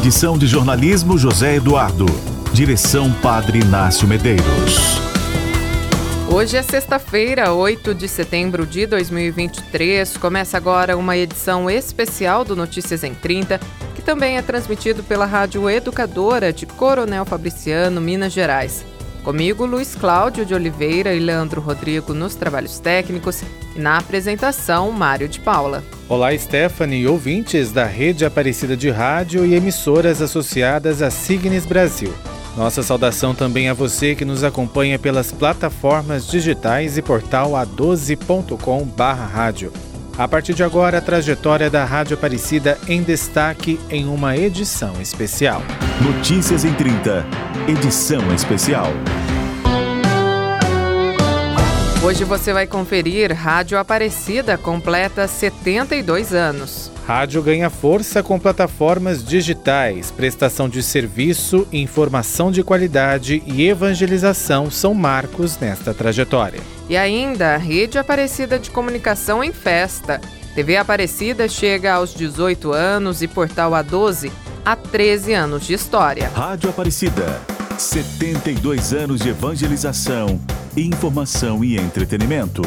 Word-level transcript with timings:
Edição 0.00 0.38
de 0.38 0.46
jornalismo 0.46 1.18
José 1.18 1.56
Eduardo. 1.56 2.06
Direção 2.54 3.12
Padre 3.20 3.58
Inácio 3.58 4.08
Medeiros. 4.08 4.78
Hoje 6.26 6.56
é 6.56 6.62
sexta-feira, 6.62 7.52
8 7.52 7.94
de 7.94 8.08
setembro 8.08 8.64
de 8.64 8.86
2023. 8.86 10.16
Começa 10.16 10.56
agora 10.56 10.96
uma 10.96 11.18
edição 11.18 11.68
especial 11.68 12.46
do 12.46 12.56
Notícias 12.56 13.04
em 13.04 13.12
30, 13.12 13.60
que 13.94 14.00
também 14.00 14.38
é 14.38 14.42
transmitido 14.42 15.02
pela 15.02 15.26
Rádio 15.26 15.68
Educadora 15.68 16.50
de 16.50 16.64
Coronel 16.64 17.26
Fabriciano, 17.26 18.00
Minas 18.00 18.32
Gerais. 18.32 18.82
Comigo, 19.22 19.64
Luiz 19.66 19.94
Cláudio 19.94 20.46
de 20.46 20.54
Oliveira 20.54 21.12
e 21.14 21.18
Leandro 21.18 21.60
Rodrigo 21.60 22.14
nos 22.14 22.34
trabalhos 22.34 22.78
técnicos 22.78 23.42
e 23.76 23.78
na 23.78 23.98
apresentação, 23.98 24.90
Mário 24.90 25.28
de 25.28 25.38
Paula. 25.40 25.84
Olá, 26.08 26.34
Stephanie, 26.36 27.06
ouvintes 27.06 27.70
da 27.70 27.84
Rede 27.84 28.24
Aparecida 28.24 28.74
de 28.76 28.90
Rádio 28.90 29.44
e 29.44 29.54
emissoras 29.54 30.22
associadas 30.22 31.02
à 31.02 31.10
Signes 31.10 31.66
Brasil. 31.66 32.14
Nossa 32.56 32.82
saudação 32.82 33.34
também 33.34 33.68
a 33.68 33.74
você 33.74 34.14
que 34.14 34.24
nos 34.24 34.42
acompanha 34.42 34.98
pelas 34.98 35.30
plataformas 35.30 36.26
digitais 36.26 36.96
e 36.98 37.02
portal 37.02 37.52
a12.com/rádio. 37.52 39.89
A 40.18 40.28
partir 40.28 40.54
de 40.54 40.62
agora, 40.62 40.98
a 40.98 41.00
trajetória 41.00 41.70
da 41.70 41.84
Rádio 41.84 42.14
Aparecida 42.14 42.78
em 42.86 43.02
destaque 43.02 43.80
em 43.88 44.06
uma 44.06 44.36
edição 44.36 45.00
especial. 45.00 45.62
Notícias 46.02 46.64
em 46.64 46.74
30, 46.74 47.24
edição 47.68 48.32
especial. 48.34 48.88
Hoje 52.02 52.24
você 52.24 52.52
vai 52.52 52.66
conferir 52.66 53.32
Rádio 53.32 53.78
Aparecida 53.78 54.56
completa 54.56 55.28
72 55.28 56.32
anos. 56.32 56.89
Rádio 57.10 57.42
ganha 57.42 57.68
força 57.68 58.22
com 58.22 58.38
plataformas 58.38 59.24
digitais, 59.24 60.12
prestação 60.12 60.68
de 60.68 60.80
serviço, 60.80 61.66
informação 61.72 62.52
de 62.52 62.62
qualidade 62.62 63.42
e 63.46 63.66
evangelização 63.66 64.70
são 64.70 64.94
marcos 64.94 65.58
nesta 65.58 65.92
trajetória. 65.92 66.60
E 66.88 66.96
ainda, 66.96 67.56
a 67.56 67.56
Rede 67.56 67.98
Aparecida 67.98 68.60
de 68.60 68.70
Comunicação 68.70 69.42
em 69.42 69.52
Festa. 69.52 70.20
TV 70.54 70.76
Aparecida 70.76 71.48
chega 71.48 71.94
aos 71.94 72.14
18 72.14 72.72
anos 72.72 73.22
e 73.22 73.26
Portal 73.26 73.72
A12 73.72 74.30
a 74.64 74.76
13 74.76 75.32
anos 75.32 75.66
de 75.66 75.72
história. 75.72 76.28
Rádio 76.28 76.70
Aparecida, 76.70 77.40
72 77.76 78.92
anos 78.92 79.20
de 79.20 79.30
evangelização, 79.30 80.40
informação 80.76 81.64
e 81.64 81.76
entretenimento. 81.76 82.62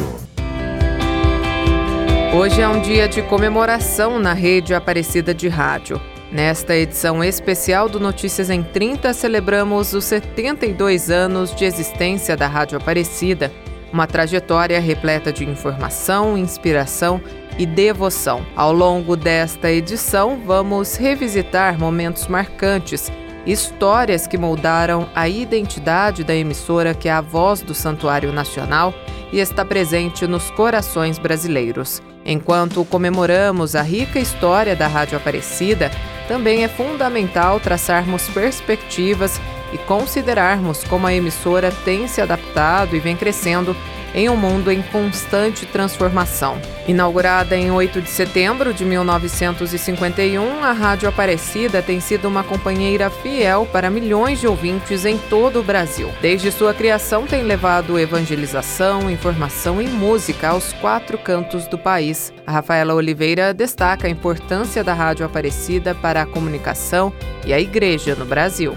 Hoje 2.36 2.62
é 2.62 2.68
um 2.68 2.82
dia 2.82 3.08
de 3.08 3.22
comemoração 3.22 4.18
na 4.18 4.34
rede 4.34 4.74
Aparecida 4.74 5.36
de 5.36 5.48
Rádio. 5.48 6.02
Nesta 6.32 6.76
edição 6.76 7.24
especial 7.24 7.88
do 7.88 8.00
Notícias 8.00 8.50
em 8.50 8.64
30, 8.64 9.14
celebramos 9.14 9.94
os 9.94 10.04
72 10.06 11.12
anos 11.12 11.54
de 11.54 11.64
existência 11.64 12.36
da 12.36 12.48
Rádio 12.48 12.80
Aparecida, 12.80 13.52
uma 13.92 14.08
trajetória 14.08 14.80
repleta 14.80 15.32
de 15.32 15.46
informação, 15.46 16.36
inspiração 16.36 17.22
e 17.60 17.68
devoção. 17.68 18.44
Ao 18.56 18.74
longo 18.74 19.16
desta 19.16 19.72
edição, 19.72 20.42
vamos 20.44 20.96
revisitar 20.96 21.78
momentos 21.78 22.28
marcantes, 22.28 23.12
histórias 23.46 24.26
que 24.26 24.38
moldaram 24.38 25.10
a 25.14 25.28
identidade 25.28 26.24
da 26.24 26.36
emissora 26.36 26.94
que 26.94 27.10
é 27.10 27.12
a 27.12 27.22
voz 27.22 27.62
do 27.62 27.74
Santuário 27.74 28.32
Nacional 28.32 28.94
e 29.32 29.40
está 29.40 29.66
presente 29.66 30.26
nos 30.28 30.50
corações 30.52 31.18
brasileiros. 31.18 32.02
Enquanto 32.26 32.86
comemoramos 32.86 33.76
a 33.76 33.82
rica 33.82 34.20
história 34.20 34.76
da 34.76 34.88
Rádio 34.88 35.18
Aparecida, 35.18 35.92
também 36.28 36.64
é 36.64 36.68
fundamental 36.68 37.60
traçarmos 37.60 38.30
perspectivas 38.30 39.42
e 39.74 39.78
considerarmos 39.80 40.84
como 40.84 41.08
a 41.08 41.14
emissora 41.14 41.72
tem 41.84 42.08
se 42.08 42.22
adaptado 42.22 42.96
e 42.96 43.00
vem 43.00 43.16
crescendo 43.16 43.76
em 44.14 44.30
um 44.30 44.36
mundo 44.36 44.72
em 44.72 44.82
constante 44.82 45.66
transformação. 45.66 46.60
Inaugurada 46.88 47.56
em 47.56 47.72
8 47.72 48.02
de 48.02 48.10
setembro 48.10 48.74
de 48.74 48.84
1951, 48.86 50.64
a 50.64 50.72
Rádio 50.72 51.08
Aparecida 51.08 51.82
tem 51.82 52.00
sido 52.00 52.28
uma 52.28 52.44
companheira 52.44 53.10
fiel 53.10 53.68
para 53.72 53.90
milhões 53.90 54.40
de 54.40 54.48
ouvintes 54.48 55.06
em 55.06 55.18
todo 55.18 55.60
o 55.60 55.64
Brasil. 55.64 56.10
Desde 56.22 56.52
sua 56.52 56.74
criação, 56.74 57.26
tem 57.26 57.44
levado 57.44 57.98
evangelização, 57.98 59.10
informação 59.10 59.82
e 59.82 59.88
música 59.88 60.50
aos 60.50 60.74
quatro 60.74 61.18
cantos 61.18 61.68
do 61.68 61.78
país. 61.78 62.34
A 62.46 62.52
Rafaela 62.52 62.94
Oliveira 62.94 63.54
destaca 63.54 64.08
a 64.08 64.10
importância 64.10 64.84
da 64.84 64.94
Rádio 64.94 65.26
Aparecida 65.26 65.96
para 65.96 66.22
a 66.22 66.26
comunicação 66.26 67.14
e 67.46 67.54
a 67.54 67.60
igreja 67.60 68.16
no 68.16 68.26
Brasil. 68.26 68.74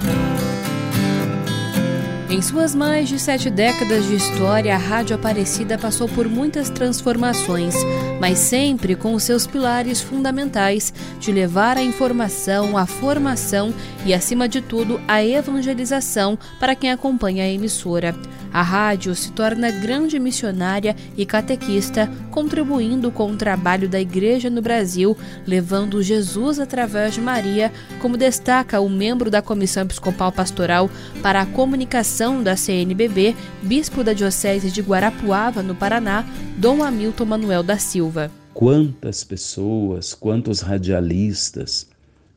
Em 2.29 2.43
suas 2.43 2.75
mais 2.75 3.09
de 3.09 3.21
sete 3.21 3.49
décadas 3.49 4.05
de 4.07 4.17
história, 4.17 4.75
a 4.75 4.79
Rádio 4.79 5.15
Aparecida 5.15 5.79
passou 5.79 6.09
por 6.09 6.29
muitas 6.29 6.69
transformações, 6.69 7.77
mas 8.21 8.39
sempre 8.39 8.97
com 8.97 9.15
os 9.15 9.23
seus 9.23 9.47
pilares 9.47 10.01
fundamentais 10.01 10.93
de 11.21 11.31
levar 11.31 11.77
a 11.77 11.85
informação, 11.85 12.77
a 12.77 12.85
formação 12.85 13.73
e, 14.05 14.13
acima 14.13 14.49
de 14.49 14.61
tudo, 14.61 15.01
a 15.07 15.25
evangelização 15.25 16.37
para 16.59 16.75
quem 16.75 16.91
acompanha 16.91 17.45
a 17.45 17.49
emissora. 17.49 18.13
A 18.57 18.63
rádio 18.63 19.15
se 19.15 19.33
torna 19.33 19.71
grande 19.71 20.19
missionária 20.19 20.97
e 21.15 21.27
catequista, 21.27 22.11
contribuindo 22.31 23.11
com 23.11 23.31
o 23.31 23.37
trabalho 23.37 23.87
da 23.87 24.01
Igreja 24.01 24.49
no 24.49 24.63
Brasil, 24.63 25.15
levando 25.47 26.03
Jesus 26.03 26.59
através 26.59 27.13
de 27.13 27.21
Maria, 27.21 27.71
como 28.01 28.17
destaca 28.17 28.81
o 28.81 28.89
membro 28.89 29.31
da 29.31 29.43
Comissão 29.43 29.83
Episcopal 29.83 30.33
Pastoral 30.33 30.89
para 31.23 31.43
a 31.43 31.45
Comunicação 31.45 32.43
da 32.43 32.57
CNBB, 32.57 33.37
bispo 33.63 34.03
da 34.03 34.15
Diocese 34.15 34.71
de 34.71 34.81
Guarapuava, 34.81 35.63
no 35.63 35.75
Paraná, 35.75 36.25
Dom 36.57 36.83
Hamilton 36.83 37.27
Manuel 37.27 37.63
da 37.63 37.77
Silva. 37.77 38.31
Quantas 38.55 39.23
pessoas, 39.23 40.15
quantos 40.15 40.63
radialistas, 40.63 41.87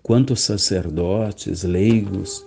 quantos 0.04 0.42
sacerdotes, 0.42 1.64
leigos, 1.64 2.46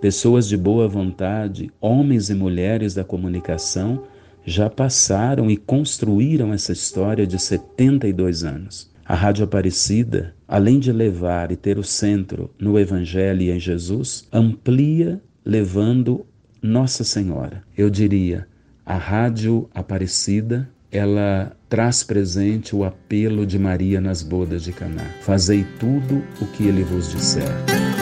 pessoas 0.00 0.48
de 0.48 0.56
boa 0.56 0.88
vontade, 0.88 1.70
homens 1.80 2.30
e 2.30 2.34
mulheres 2.34 2.94
da 2.94 3.04
comunicação, 3.04 4.04
já 4.44 4.68
passaram 4.68 5.50
e 5.50 5.56
construíram 5.56 6.52
essa 6.52 6.72
história 6.72 7.26
de 7.26 7.38
72 7.38 8.44
anos. 8.44 8.92
A 9.06 9.14
Rádio 9.14 9.44
Aparecida, 9.44 10.34
além 10.48 10.78
de 10.78 10.92
levar 10.92 11.52
e 11.52 11.56
ter 11.56 11.78
o 11.78 11.84
centro 11.84 12.50
no 12.58 12.78
Evangelho 12.78 13.42
e 13.42 13.50
em 13.50 13.60
Jesus, 13.60 14.26
amplia 14.32 15.20
levando 15.44 16.26
Nossa 16.62 17.04
Senhora. 17.04 17.62
Eu 17.76 17.90
diria, 17.90 18.46
a 18.84 18.96
Rádio 18.96 19.68
Aparecida, 19.74 20.68
ela 20.90 21.54
traz 21.68 22.02
presente 22.02 22.74
o 22.74 22.84
apelo 22.84 23.44
de 23.44 23.58
Maria 23.58 24.00
nas 24.00 24.22
bodas 24.22 24.62
de 24.62 24.72
Caná. 24.72 25.04
Fazei 25.22 25.66
tudo 25.78 26.22
o 26.40 26.46
que 26.46 26.64
ele 26.64 26.82
vos 26.84 27.10
disser. 27.10 27.93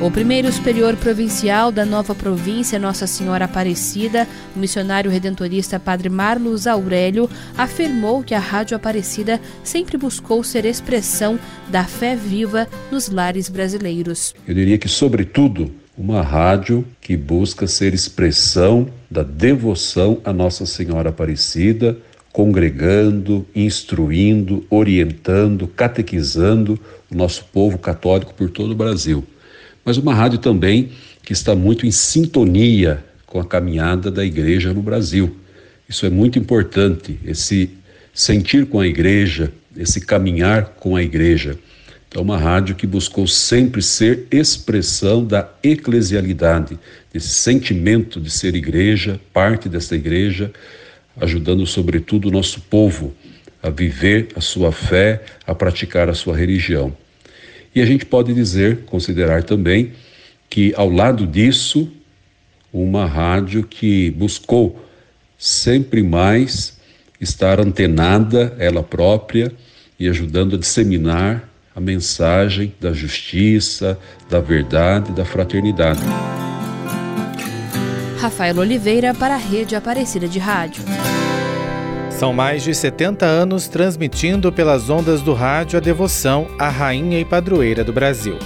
O 0.00 0.12
primeiro 0.12 0.50
superior 0.52 0.94
provincial 0.94 1.72
da 1.72 1.84
nova 1.84 2.14
província 2.14 2.78
Nossa 2.78 3.04
Senhora 3.04 3.46
Aparecida, 3.46 4.28
o 4.54 4.58
missionário 4.60 5.10
redentorista 5.10 5.80
Padre 5.80 6.08
Marlos 6.08 6.68
Aurélio, 6.68 7.28
afirmou 7.56 8.22
que 8.22 8.32
a 8.32 8.38
Rádio 8.38 8.76
Aparecida 8.76 9.40
sempre 9.64 9.98
buscou 9.98 10.44
ser 10.44 10.64
expressão 10.64 11.36
da 11.68 11.82
fé 11.82 12.14
viva 12.14 12.68
nos 12.92 13.08
lares 13.08 13.48
brasileiros. 13.48 14.36
Eu 14.46 14.54
diria 14.54 14.78
que, 14.78 14.88
sobretudo, 14.88 15.68
uma 15.96 16.22
rádio 16.22 16.86
que 17.00 17.16
busca 17.16 17.66
ser 17.66 17.92
expressão 17.92 18.88
da 19.10 19.24
devoção 19.24 20.20
a 20.24 20.32
Nossa 20.32 20.64
Senhora 20.64 21.08
Aparecida, 21.08 21.98
congregando, 22.32 23.44
instruindo, 23.52 24.64
orientando, 24.70 25.66
catequizando 25.66 26.78
o 27.10 27.16
nosso 27.16 27.46
povo 27.46 27.78
católico 27.78 28.32
por 28.32 28.48
todo 28.48 28.70
o 28.70 28.76
Brasil 28.76 29.24
mas 29.88 29.96
uma 29.96 30.12
rádio 30.12 30.38
também 30.38 30.90
que 31.22 31.32
está 31.32 31.56
muito 31.56 31.86
em 31.86 31.90
sintonia 31.90 33.02
com 33.24 33.40
a 33.40 33.44
caminhada 33.44 34.10
da 34.10 34.22
igreja 34.22 34.70
no 34.74 34.82
Brasil. 34.82 35.34
Isso 35.88 36.04
é 36.04 36.10
muito 36.10 36.38
importante, 36.38 37.18
esse 37.24 37.70
sentir 38.12 38.66
com 38.66 38.80
a 38.80 38.86
igreja, 38.86 39.50
esse 39.74 40.02
caminhar 40.02 40.74
com 40.78 40.94
a 40.94 41.02
igreja. 41.02 41.58
Então, 42.06 42.20
uma 42.20 42.36
rádio 42.36 42.74
que 42.74 42.86
buscou 42.86 43.26
sempre 43.26 43.80
ser 43.80 44.26
expressão 44.30 45.24
da 45.24 45.48
eclesialidade, 45.62 46.78
desse 47.10 47.30
sentimento 47.30 48.20
de 48.20 48.30
ser 48.30 48.54
igreja, 48.54 49.18
parte 49.32 49.70
dessa 49.70 49.96
igreja, 49.96 50.52
ajudando 51.18 51.66
sobretudo 51.66 52.28
o 52.28 52.30
nosso 52.30 52.60
povo 52.60 53.14
a 53.62 53.70
viver 53.70 54.28
a 54.36 54.42
sua 54.42 54.70
fé, 54.70 55.22
a 55.46 55.54
praticar 55.54 56.10
a 56.10 56.14
sua 56.14 56.36
religião. 56.36 56.94
E 57.74 57.80
a 57.80 57.86
gente 57.86 58.04
pode 58.04 58.32
dizer, 58.34 58.84
considerar 58.86 59.42
também, 59.42 59.92
que 60.48 60.72
ao 60.76 60.90
lado 60.90 61.26
disso, 61.26 61.90
uma 62.72 63.06
rádio 63.06 63.62
que 63.62 64.10
buscou 64.10 64.84
sempre 65.38 66.02
mais 66.02 66.78
estar 67.20 67.60
antenada 67.60 68.54
ela 68.58 68.82
própria 68.82 69.52
e 69.98 70.08
ajudando 70.08 70.56
a 70.56 70.58
disseminar 70.58 71.48
a 71.74 71.80
mensagem 71.80 72.74
da 72.80 72.92
justiça, 72.92 73.98
da 74.28 74.40
verdade, 74.40 75.12
da 75.12 75.24
fraternidade. 75.24 76.00
Rafael 78.18 78.56
Oliveira 78.56 79.14
para 79.14 79.34
a 79.34 79.38
Rede 79.38 79.76
Aparecida 79.76 80.26
de 80.26 80.40
Rádio. 80.40 80.82
São 82.18 82.32
mais 82.32 82.64
de 82.64 82.74
70 82.74 83.24
anos 83.24 83.68
transmitindo 83.68 84.50
pelas 84.50 84.90
ondas 84.90 85.22
do 85.22 85.32
rádio 85.32 85.76
a 85.76 85.80
devoção 85.80 86.48
à 86.58 86.68
rainha 86.68 87.20
e 87.20 87.24
padroeira 87.24 87.84
do 87.84 87.92
Brasil. 87.92 88.36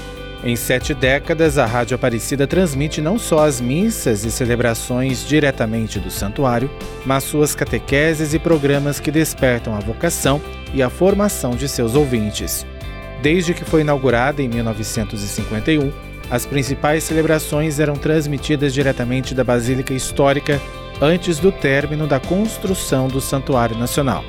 Em 0.45 0.55
sete 0.57 0.93
décadas, 0.93 1.57
a 1.57 1.65
Rádio 1.65 1.95
Aparecida 1.95 2.47
transmite 2.47 3.01
não 3.01 3.19
só 3.19 3.47
as 3.47 3.63
missas 3.63 4.27
e 4.27 4.31
celebrações 4.31 5.27
diretamente 5.27 5.99
do 5.99 6.11
santuário, 6.11 6.71
mas 7.07 7.25
suas 7.25 7.55
catequeses 7.55 8.35
e 8.35 8.39
programas 8.39 9.01
que 9.01 9.11
despertam 9.11 9.75
a 9.75 9.81
vocação 9.81 10.39
e 10.75 10.83
a 10.83 10.91
formação 10.91 11.53
de 11.53 11.67
seus 11.67 11.95
ouvintes. 11.95 12.67
Desde 13.23 13.55
que 13.55 13.65
foi 13.65 13.81
inaugurada 13.81 14.43
em 14.43 14.49
1951, 14.49 15.91
as 16.31 16.45
principais 16.45 17.05
celebrações 17.05 17.81
eram 17.81 17.95
transmitidas 17.95 18.75
diretamente 18.75 19.35
da 19.35 19.43
Basílica 19.43 19.95
Histórica 19.95 20.61
antes 21.03 21.41
do 21.41 21.51
término 21.51 22.07
da 22.07 22.21
construção 22.21 23.09
do 23.09 23.21
Santuário 23.21 23.77
Nacional. 23.77 24.25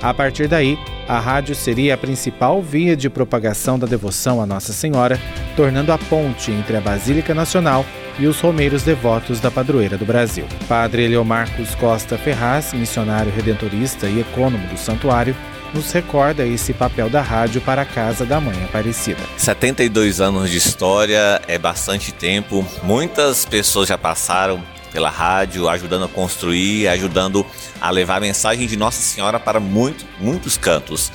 A 0.00 0.14
partir 0.14 0.46
daí, 0.46 0.78
a 1.08 1.18
rádio 1.18 1.54
seria 1.54 1.94
a 1.94 1.98
principal 1.98 2.62
via 2.62 2.96
de 2.96 3.10
propagação 3.10 3.76
da 3.76 3.88
devoção 3.88 4.40
a 4.40 4.46
Nossa 4.46 4.72
Senhora, 4.72 5.20
tornando 5.56 5.92
a 5.92 5.98
ponte 5.98 6.52
entre 6.52 6.76
a 6.76 6.80
Basílica 6.80 7.34
Nacional 7.34 7.84
e 8.18 8.26
os 8.26 8.40
romeiros 8.40 8.84
devotos 8.84 9.40
da 9.40 9.50
padroeira 9.50 9.98
do 9.98 10.04
Brasil. 10.04 10.46
Padre 10.68 11.04
Eleomarcos 11.04 11.74
Costa 11.74 12.16
Ferraz, 12.16 12.72
missionário 12.72 13.32
redentorista 13.32 14.06
e 14.06 14.20
ecônomo 14.20 14.66
do 14.68 14.78
santuário, 14.78 15.36
nos 15.74 15.90
recorda 15.90 16.46
esse 16.46 16.72
papel 16.72 17.08
da 17.08 17.22
rádio 17.22 17.60
para 17.62 17.82
a 17.82 17.86
Casa 17.86 18.24
da 18.24 18.40
Mãe 18.40 18.62
Aparecida. 18.64 19.20
72 19.36 20.20
anos 20.20 20.50
de 20.50 20.58
história 20.58 21.40
é 21.48 21.58
bastante 21.58 22.12
tempo. 22.12 22.64
Muitas 22.82 23.44
pessoas 23.44 23.88
já 23.88 23.96
passaram 23.96 24.62
pela 24.92 25.10
rádio, 25.10 25.68
ajudando 25.68 26.04
a 26.04 26.08
construir, 26.08 26.86
ajudando 26.88 27.44
a 27.80 27.90
levar 27.90 28.16
a 28.16 28.20
mensagem 28.20 28.66
de 28.66 28.76
Nossa 28.76 29.00
Senhora 29.00 29.40
para 29.40 29.58
muito, 29.58 30.04
muitos 30.20 30.56
cantos. 30.56 31.10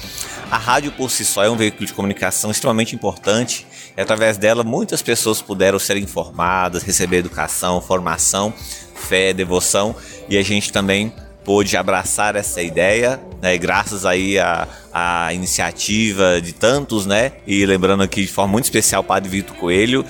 A 0.49 0.57
rádio 0.57 0.91
por 0.93 1.11
si 1.11 1.23
só 1.25 1.43
é 1.43 1.49
um 1.49 1.57
veículo 1.57 1.85
de 1.85 1.93
comunicação 1.93 2.49
extremamente 2.49 2.95
importante 2.95 3.67
e 3.95 4.01
através 4.01 4.37
dela 4.37 4.63
muitas 4.63 5.01
pessoas 5.01 5.41
puderam 5.41 5.77
ser 5.77 5.97
informadas, 5.97 6.83
receber 6.83 7.17
educação, 7.17 7.81
formação, 7.81 8.53
fé, 8.95 9.33
devoção 9.33 9.95
e 10.29 10.37
a 10.37 10.43
gente 10.43 10.71
também 10.71 11.13
pôde 11.43 11.77
abraçar 11.77 12.35
essa 12.35 12.61
ideia, 12.61 13.21
né, 13.41 13.57
graças 13.57 14.05
aí 14.05 14.37
à, 14.37 14.67
à 14.93 15.33
iniciativa 15.33 16.41
de 16.41 16.51
tantos, 16.51 17.05
né, 17.05 17.31
e 17.47 17.65
lembrando 17.65 18.03
aqui 18.03 18.23
de 18.23 18.31
forma 18.31 18.51
muito 18.51 18.65
especial 18.65 19.01
o 19.01 19.05
Padre 19.05 19.29
Vitor 19.29 19.55
Coelho, 19.55 20.05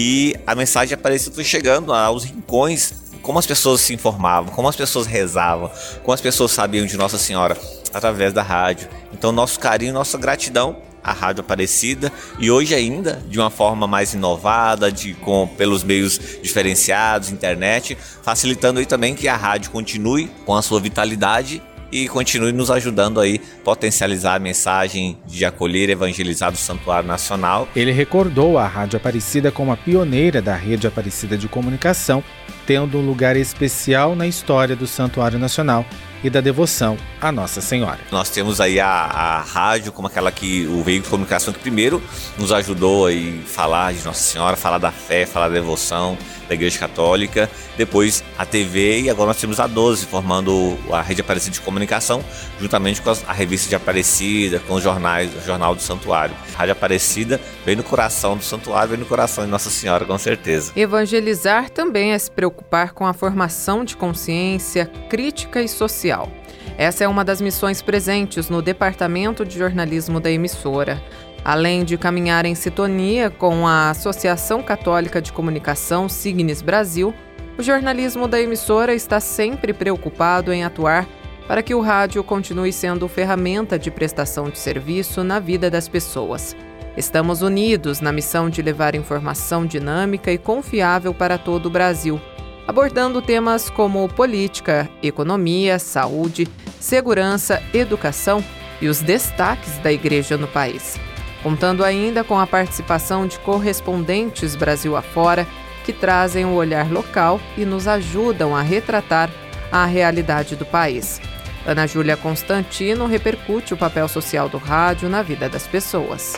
e 0.00 0.36
a 0.46 0.54
mensagem 0.54 0.94
apareceu 0.94 1.32
foi 1.32 1.42
chegando 1.42 1.92
aos 1.92 2.22
rincões, 2.22 2.92
como 3.20 3.36
as 3.36 3.46
pessoas 3.46 3.80
se 3.80 3.92
informavam, 3.92 4.54
como 4.54 4.68
as 4.68 4.76
pessoas 4.76 5.08
rezavam, 5.08 5.68
como 6.04 6.14
as 6.14 6.20
pessoas 6.20 6.52
sabiam 6.52 6.86
de 6.86 6.96
Nossa 6.96 7.18
Senhora 7.18 7.58
através 7.92 8.32
da 8.32 8.40
rádio. 8.40 8.88
Então, 9.12 9.32
nosso 9.32 9.58
carinho, 9.58 9.92
nossa 9.92 10.16
gratidão 10.16 10.76
à 11.02 11.12
Rádio 11.12 11.40
Aparecida 11.40 12.12
e 12.38 12.48
hoje 12.48 12.76
ainda 12.76 13.20
de 13.28 13.40
uma 13.40 13.50
forma 13.50 13.88
mais 13.88 14.14
inovada, 14.14 14.92
de 14.92 15.14
com 15.14 15.48
pelos 15.48 15.82
meios 15.82 16.20
diferenciados, 16.44 17.30
internet, 17.30 17.98
facilitando 18.22 18.78
aí 18.78 18.86
também 18.86 19.16
que 19.16 19.26
a 19.26 19.36
rádio 19.36 19.72
continue 19.72 20.30
com 20.46 20.54
a 20.54 20.62
sua 20.62 20.78
vitalidade 20.78 21.60
e 21.90 22.08
continue 22.08 22.52
nos 22.52 22.70
ajudando 22.70 23.20
aí 23.20 23.38
potencializar 23.64 24.34
a 24.34 24.38
mensagem 24.38 25.18
de 25.26 25.44
acolher 25.44 25.88
e 25.88 25.92
evangelizar 25.92 26.50
do 26.52 26.58
Santuário 26.58 27.08
Nacional. 27.08 27.68
Ele 27.74 27.92
recordou 27.92 28.58
a 28.58 28.66
Rádio 28.66 28.96
Aparecida 28.96 29.50
como 29.50 29.72
a 29.72 29.76
pioneira 29.76 30.40
da 30.42 30.54
rede 30.54 30.86
Aparecida 30.86 31.36
de 31.36 31.48
comunicação, 31.48 32.22
tendo 32.66 32.98
um 32.98 33.06
lugar 33.06 33.36
especial 33.36 34.14
na 34.14 34.26
história 34.26 34.76
do 34.76 34.86
Santuário 34.86 35.38
Nacional 35.38 35.84
e 36.22 36.28
da 36.28 36.40
devoção 36.40 36.96
à 37.20 37.30
Nossa 37.30 37.60
Senhora. 37.60 37.98
Nós 38.10 38.28
temos 38.30 38.60
aí 38.60 38.80
a, 38.80 38.88
a 38.88 39.40
rádio 39.40 39.92
como 39.92 40.08
aquela 40.08 40.32
que 40.32 40.66
o 40.66 40.82
veículo 40.82 41.04
de 41.04 41.10
comunicação 41.10 41.52
que 41.52 41.60
primeiro 41.60 42.02
nos 42.36 42.52
ajudou 42.52 43.06
a 43.06 43.10
falar 43.46 43.92
de 43.92 44.04
Nossa 44.04 44.20
Senhora, 44.20 44.56
falar 44.56 44.78
da 44.78 44.90
fé, 44.90 45.24
falar 45.26 45.48
da 45.48 45.54
devoção 45.54 46.18
da 46.48 46.54
Igreja 46.54 46.78
Católica, 46.78 47.50
depois 47.76 48.24
a 48.38 48.46
TV 48.46 49.02
e 49.02 49.10
agora 49.10 49.28
nós 49.28 49.40
temos 49.40 49.60
a 49.60 49.66
12 49.66 50.06
formando 50.06 50.78
a 50.90 51.02
rede 51.02 51.20
Aparecida 51.20 51.54
de 51.54 51.60
Comunicação, 51.60 52.24
juntamente 52.60 53.02
com 53.02 53.10
a 53.10 53.32
revista 53.32 53.68
de 53.68 53.74
Aparecida, 53.74 54.58
com 54.60 54.74
os 54.74 54.82
jornais, 54.82 55.30
o 55.34 55.44
Jornal 55.44 55.74
do 55.74 55.82
Santuário. 55.82 56.34
A 56.54 56.58
Rádio 56.58 56.72
Aparecida 56.72 57.40
vem 57.64 57.76
no 57.76 57.82
coração 57.82 58.36
do 58.36 58.42
santuário, 58.42 58.90
vem 58.90 58.98
no 58.98 59.06
coração 59.06 59.44
de 59.44 59.50
Nossa 59.50 59.70
Senhora, 59.70 60.04
com 60.04 60.18
certeza. 60.18 60.72
Evangelizar 60.74 61.70
também 61.70 62.12
é 62.12 62.18
se 62.18 62.30
preocupar 62.30 62.92
com 62.92 63.06
a 63.06 63.12
formação 63.12 63.84
de 63.84 63.96
consciência 63.96 64.86
crítica 65.08 65.60
e 65.60 65.68
social 65.68 66.08
social. 66.08 66.30
Essa 66.76 67.04
é 67.04 67.08
uma 67.08 67.24
das 67.24 67.40
missões 67.40 67.82
presentes 67.82 68.48
no 68.48 68.62
Departamento 68.62 69.44
de 69.44 69.58
Jornalismo 69.58 70.20
da 70.20 70.30
emissora. 70.30 71.02
Além 71.44 71.84
de 71.84 71.96
caminhar 71.96 72.44
em 72.44 72.54
sintonia 72.54 73.30
com 73.30 73.66
a 73.66 73.90
Associação 73.90 74.62
Católica 74.62 75.22
de 75.22 75.32
Comunicação 75.32 76.08
Signes 76.08 76.60
Brasil, 76.60 77.14
o 77.56 77.62
jornalismo 77.62 78.28
da 78.28 78.40
emissora 78.40 78.94
está 78.94 79.20
sempre 79.20 79.72
preocupado 79.72 80.52
em 80.52 80.64
atuar 80.64 81.06
para 81.46 81.62
que 81.62 81.74
o 81.74 81.80
rádio 81.80 82.22
continue 82.22 82.72
sendo 82.72 83.08
ferramenta 83.08 83.78
de 83.78 83.90
prestação 83.90 84.50
de 84.50 84.58
serviço 84.58 85.24
na 85.24 85.40
vida 85.40 85.70
das 85.70 85.88
pessoas. 85.88 86.54
Estamos 86.96 87.42
unidos 87.42 88.00
na 88.00 88.12
missão 88.12 88.50
de 88.50 88.60
levar 88.60 88.94
informação 88.94 89.64
dinâmica 89.64 90.30
e 90.30 90.36
confiável 90.36 91.14
para 91.14 91.38
todo 91.38 91.66
o 91.66 91.70
Brasil 91.70 92.20
abordando 92.68 93.22
temas 93.22 93.70
como 93.70 94.06
política, 94.10 94.86
economia, 95.02 95.78
saúde, 95.78 96.46
segurança, 96.78 97.62
educação 97.72 98.44
e 98.78 98.88
os 98.88 99.00
destaques 99.00 99.78
da 99.78 99.90
igreja 99.90 100.36
no 100.36 100.46
país. 100.46 101.00
Contando 101.42 101.84
ainda 101.84 102.24
com 102.24 102.38
a 102.38 102.46
participação 102.46 103.26
de 103.26 103.38
correspondentes 103.38 104.56
Brasil 104.56 104.96
afora 104.96 105.46
que 105.84 105.92
trazem 105.92 106.44
o 106.44 106.54
olhar 106.54 106.90
local 106.90 107.40
e 107.56 107.64
nos 107.64 107.86
ajudam 107.86 108.54
a 108.54 108.62
retratar 108.62 109.30
a 109.70 109.86
realidade 109.86 110.56
do 110.56 110.66
país. 110.66 111.20
Ana 111.66 111.86
Júlia 111.86 112.16
Constantino 112.16 113.06
repercute 113.06 113.74
o 113.74 113.76
papel 113.76 114.08
social 114.08 114.48
do 114.48 114.58
rádio 114.58 115.08
na 115.08 115.22
vida 115.22 115.48
das 115.48 115.66
pessoas. 115.66 116.34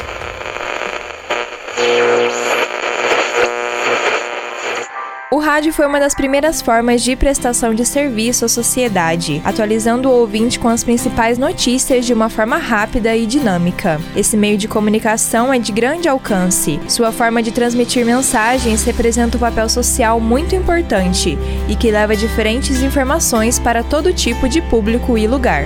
Rádio 5.40 5.72
foi 5.72 5.86
uma 5.86 5.98
das 5.98 6.14
primeiras 6.14 6.62
formas 6.62 7.02
de 7.02 7.16
prestação 7.16 7.74
de 7.74 7.84
serviço 7.84 8.44
à 8.44 8.48
sociedade, 8.48 9.40
atualizando 9.44 10.08
o 10.08 10.12
ouvinte 10.12 10.58
com 10.58 10.68
as 10.68 10.84
principais 10.84 11.38
notícias 11.38 12.06
de 12.06 12.12
uma 12.12 12.28
forma 12.28 12.56
rápida 12.56 13.16
e 13.16 13.26
dinâmica. 13.26 14.00
Esse 14.14 14.36
meio 14.36 14.56
de 14.56 14.68
comunicação 14.68 15.52
é 15.52 15.58
de 15.58 15.72
grande 15.72 16.08
alcance. 16.08 16.80
Sua 16.88 17.10
forma 17.10 17.42
de 17.42 17.50
transmitir 17.50 18.06
mensagens 18.06 18.84
representa 18.84 19.36
um 19.36 19.40
papel 19.40 19.68
social 19.68 20.20
muito 20.20 20.54
importante 20.54 21.36
e 21.68 21.74
que 21.74 21.90
leva 21.90 22.16
diferentes 22.16 22.82
informações 22.82 23.58
para 23.58 23.82
todo 23.82 24.12
tipo 24.12 24.48
de 24.48 24.62
público 24.62 25.18
e 25.18 25.26
lugar. 25.26 25.64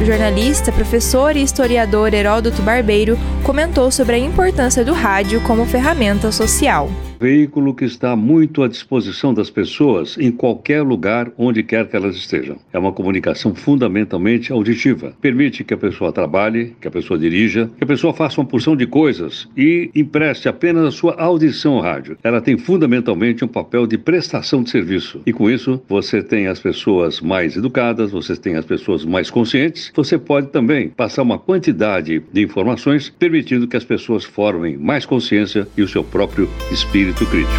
O 0.00 0.04
jornalista, 0.04 0.70
professor 0.72 1.36
e 1.36 1.42
historiador 1.42 2.12
Heródoto 2.12 2.62
Barbeiro 2.62 3.18
comentou 3.42 3.90
sobre 3.90 4.16
a 4.16 4.18
importância 4.18 4.84
do 4.84 4.92
rádio 4.92 5.40
como 5.42 5.64
ferramenta 5.64 6.30
social 6.30 6.90
veículo 7.18 7.74
que 7.74 7.84
está 7.84 8.14
muito 8.14 8.62
à 8.62 8.68
disposição 8.68 9.32
das 9.32 9.50
pessoas 9.50 10.16
em 10.18 10.30
qualquer 10.30 10.82
lugar 10.82 11.30
onde 11.38 11.62
quer 11.62 11.88
que 11.88 11.96
elas 11.96 12.16
estejam. 12.16 12.58
É 12.72 12.78
uma 12.78 12.92
comunicação 12.92 13.54
fundamentalmente 13.54 14.52
auditiva. 14.52 15.14
Permite 15.20 15.64
que 15.64 15.74
a 15.74 15.78
pessoa 15.78 16.12
trabalhe, 16.12 16.76
que 16.80 16.88
a 16.88 16.90
pessoa 16.90 17.18
dirija, 17.18 17.70
que 17.76 17.84
a 17.84 17.86
pessoa 17.86 18.12
faça 18.12 18.40
uma 18.40 18.46
porção 18.46 18.76
de 18.76 18.86
coisas 18.86 19.48
e 19.56 19.90
empreste 19.94 20.48
apenas 20.48 20.84
a 20.84 20.90
sua 20.90 21.14
audição 21.20 21.74
ao 21.74 21.82
rádio. 21.82 22.18
Ela 22.22 22.40
tem 22.40 22.58
fundamentalmente 22.58 23.44
um 23.44 23.48
papel 23.48 23.86
de 23.86 23.96
prestação 23.96 24.62
de 24.62 24.70
serviço. 24.70 25.20
E 25.26 25.32
com 25.32 25.50
isso, 25.50 25.80
você 25.88 26.22
tem 26.22 26.46
as 26.46 26.60
pessoas 26.60 27.20
mais 27.20 27.56
educadas, 27.56 28.10
você 28.10 28.36
tem 28.36 28.56
as 28.56 28.64
pessoas 28.64 29.04
mais 29.04 29.30
conscientes, 29.30 29.92
você 29.94 30.18
pode 30.18 30.48
também 30.48 30.88
passar 30.88 31.22
uma 31.22 31.38
quantidade 31.38 32.22
de 32.32 32.42
informações, 32.42 33.08
permitindo 33.08 33.66
que 33.66 33.76
as 33.76 33.84
pessoas 33.84 34.24
formem 34.24 34.76
mais 34.76 35.06
consciência 35.06 35.66
e 35.76 35.82
o 35.82 35.88
seu 35.88 36.04
próprio 36.04 36.48
espírito 36.70 37.05
espírito 37.06 37.26
crítico. 37.26 37.52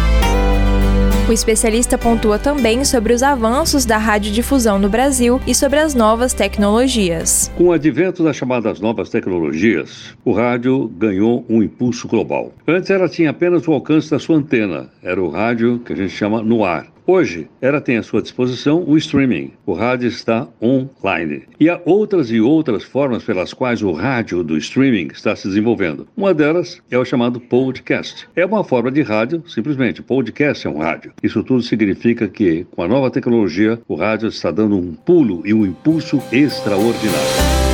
O 1.28 1.32
especialista 1.32 1.98
pontua 1.98 2.38
também 2.38 2.84
sobre 2.84 3.12
os 3.12 3.22
avanços 3.22 3.84
da 3.84 3.98
radiodifusão 3.98 4.78
no 4.78 4.88
Brasil 4.88 5.38
e 5.46 5.54
sobre 5.54 5.78
as 5.78 5.94
novas 5.94 6.32
tecnologias. 6.32 7.50
Com 7.54 7.64
o 7.64 7.72
advento 7.72 8.24
das 8.24 8.34
chamadas 8.34 8.80
novas 8.80 9.10
tecnologias, 9.10 10.16
o 10.24 10.32
rádio 10.32 10.88
ganhou 10.96 11.44
um 11.48 11.62
impulso 11.62 12.08
global. 12.08 12.52
Antes 12.66 12.88
ela 12.88 13.08
tinha 13.08 13.30
apenas 13.30 13.68
o 13.68 13.72
alcance 13.72 14.10
da 14.10 14.18
sua 14.18 14.36
antena, 14.36 14.88
era 15.02 15.22
o 15.22 15.28
rádio 15.28 15.78
que 15.80 15.92
a 15.92 15.96
gente 15.96 16.10
chama 16.10 16.42
no 16.42 16.64
ar. 16.64 16.86
Hoje, 17.10 17.48
ela 17.62 17.80
tem 17.80 17.96
à 17.96 18.02
sua 18.02 18.20
disposição 18.20 18.84
o 18.86 18.94
streaming. 18.98 19.52
O 19.64 19.72
rádio 19.72 20.08
está 20.08 20.46
online. 20.62 21.44
E 21.58 21.66
há 21.70 21.80
outras 21.86 22.30
e 22.30 22.38
outras 22.38 22.84
formas 22.84 23.24
pelas 23.24 23.54
quais 23.54 23.82
o 23.82 23.92
rádio 23.92 24.44
do 24.44 24.58
streaming 24.58 25.08
está 25.10 25.34
se 25.34 25.48
desenvolvendo. 25.48 26.06
Uma 26.14 26.34
delas 26.34 26.82
é 26.90 26.98
o 26.98 27.06
chamado 27.06 27.40
podcast. 27.40 28.28
É 28.36 28.44
uma 28.44 28.62
forma 28.62 28.90
de 28.90 29.00
rádio, 29.00 29.42
simplesmente. 29.48 30.02
Podcast 30.02 30.66
é 30.66 30.70
um 30.70 30.80
rádio. 30.80 31.14
Isso 31.22 31.42
tudo 31.42 31.62
significa 31.62 32.28
que, 32.28 32.66
com 32.72 32.82
a 32.82 32.88
nova 32.88 33.10
tecnologia, 33.10 33.80
o 33.88 33.94
rádio 33.94 34.28
está 34.28 34.50
dando 34.50 34.76
um 34.76 34.92
pulo 34.92 35.40
e 35.46 35.54
um 35.54 35.64
impulso 35.64 36.22
extraordinário. 36.30 37.67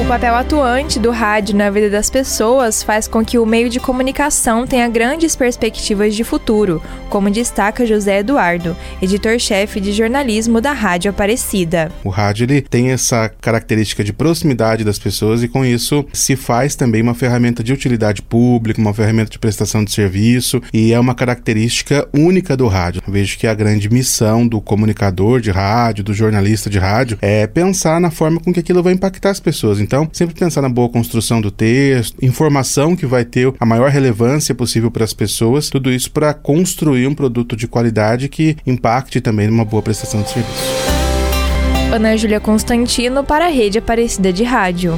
O 0.00 0.04
papel 0.10 0.34
atuante 0.34 0.98
do 0.98 1.10
rádio 1.10 1.54
na 1.54 1.68
vida 1.68 1.90
das 1.90 2.08
pessoas 2.08 2.82
faz 2.82 3.06
com 3.06 3.22
que 3.22 3.38
o 3.38 3.44
meio 3.44 3.68
de 3.68 3.78
comunicação 3.78 4.66
tenha 4.66 4.88
grandes 4.88 5.36
perspectivas 5.36 6.16
de 6.16 6.24
futuro, 6.24 6.82
como 7.10 7.30
destaca 7.30 7.84
José 7.84 8.20
Eduardo, 8.20 8.74
editor-chefe 9.02 9.78
de 9.78 9.92
jornalismo 9.92 10.58
da 10.58 10.72
Rádio 10.72 11.10
Aparecida. 11.10 11.92
O 12.02 12.08
rádio 12.08 12.44
ele 12.44 12.62
tem 12.62 12.90
essa 12.90 13.30
característica 13.40 14.02
de 14.02 14.12
proximidade 14.12 14.84
das 14.84 14.98
pessoas 14.98 15.42
e 15.42 15.48
com 15.48 15.64
isso 15.64 16.04
se 16.14 16.34
faz 16.34 16.74
também 16.74 17.02
uma 17.02 17.14
ferramenta 17.14 17.62
de 17.62 17.72
utilidade 17.72 18.22
pública, 18.22 18.80
uma 18.80 18.94
ferramenta 18.94 19.30
de 19.30 19.38
prestação 19.38 19.84
de 19.84 19.92
serviço 19.92 20.62
e 20.72 20.94
é 20.94 20.98
uma 20.98 21.14
característica 21.14 22.08
única 22.12 22.56
do 22.56 22.66
rádio. 22.68 23.02
Vejo 23.06 23.38
que 23.38 23.46
a 23.46 23.54
grande 23.54 23.90
missão 23.90 24.48
do 24.48 24.62
comunicador 24.62 25.40
de 25.40 25.50
rádio, 25.50 26.02
do 26.02 26.14
jornalista 26.14 26.70
de 26.70 26.78
rádio, 26.78 27.18
é 27.20 27.46
pensar 27.46 28.00
na 28.00 28.10
forma 28.10 28.40
com 28.40 28.50
que 28.50 28.60
aquilo 28.60 28.82
vai 28.82 28.94
impactar 28.94 29.30
as 29.30 29.40
pessoas. 29.40 29.78
Então, 29.90 30.08
sempre 30.12 30.36
pensar 30.36 30.62
na 30.62 30.68
boa 30.68 30.88
construção 30.88 31.40
do 31.40 31.50
texto, 31.50 32.16
informação 32.24 32.94
que 32.94 33.04
vai 33.04 33.24
ter 33.24 33.52
a 33.58 33.66
maior 33.66 33.90
relevância 33.90 34.54
possível 34.54 34.88
para 34.88 35.02
as 35.02 35.12
pessoas, 35.12 35.68
tudo 35.68 35.90
isso 35.90 36.12
para 36.12 36.32
construir 36.32 37.08
um 37.08 37.14
produto 37.14 37.56
de 37.56 37.66
qualidade 37.66 38.28
que 38.28 38.56
impacte 38.64 39.20
também 39.20 39.48
numa 39.48 39.64
boa 39.64 39.82
prestação 39.82 40.22
de 40.22 40.30
serviço. 40.30 40.62
Ana 41.92 42.16
Júlia 42.16 42.38
Constantino 42.38 43.24
para 43.24 43.46
a 43.46 43.48
Rede 43.48 43.78
Aparecida 43.80 44.32
de 44.32 44.44
Rádio. 44.44 44.94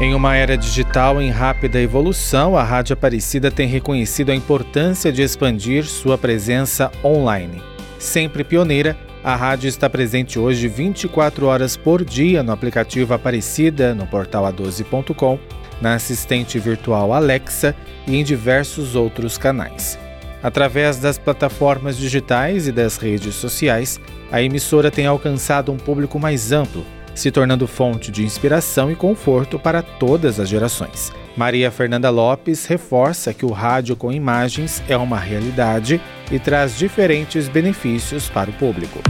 Em 0.00 0.14
uma 0.14 0.36
era 0.36 0.56
digital 0.56 1.20
em 1.20 1.30
rápida 1.30 1.80
evolução, 1.80 2.56
a 2.56 2.62
Rádio 2.62 2.94
Aparecida 2.94 3.50
tem 3.50 3.66
reconhecido 3.66 4.30
a 4.30 4.34
importância 4.34 5.10
de 5.10 5.22
expandir 5.22 5.86
sua 5.86 6.16
presença 6.16 6.92
online. 7.02 7.60
Sempre 7.98 8.44
pioneira, 8.44 8.96
a 9.24 9.34
rádio 9.34 9.68
está 9.68 9.88
presente 9.88 10.38
hoje 10.38 10.68
24 10.68 11.46
horas 11.46 11.78
por 11.78 12.04
dia 12.04 12.42
no 12.42 12.52
aplicativo 12.52 13.14
Aparecida, 13.14 13.94
no 13.94 14.06
portal 14.06 14.44
a12.com, 14.44 15.38
na 15.80 15.94
assistente 15.94 16.58
virtual 16.58 17.10
Alexa 17.10 17.74
e 18.06 18.16
em 18.16 18.22
diversos 18.22 18.94
outros 18.94 19.38
canais. 19.38 19.98
Através 20.42 20.98
das 20.98 21.16
plataformas 21.16 21.96
digitais 21.96 22.68
e 22.68 22.72
das 22.72 22.98
redes 22.98 23.34
sociais, 23.34 23.98
a 24.30 24.42
emissora 24.42 24.90
tem 24.90 25.06
alcançado 25.06 25.72
um 25.72 25.78
público 25.78 26.20
mais 26.20 26.52
amplo, 26.52 26.84
se 27.14 27.30
tornando 27.30 27.66
fonte 27.66 28.10
de 28.10 28.22
inspiração 28.22 28.92
e 28.92 28.94
conforto 28.94 29.58
para 29.58 29.80
todas 29.80 30.38
as 30.38 30.50
gerações. 30.50 31.10
Maria 31.36 31.70
Fernanda 31.70 32.10
Lopes 32.10 32.64
reforça 32.66 33.34
que 33.34 33.44
o 33.44 33.50
rádio 33.50 33.96
com 33.96 34.12
imagens 34.12 34.82
é 34.88 34.96
uma 34.96 35.18
realidade 35.18 36.00
e 36.30 36.38
traz 36.38 36.78
diferentes 36.78 37.48
benefícios 37.48 38.28
para 38.28 38.50
o 38.50 38.52
público. 38.54 39.00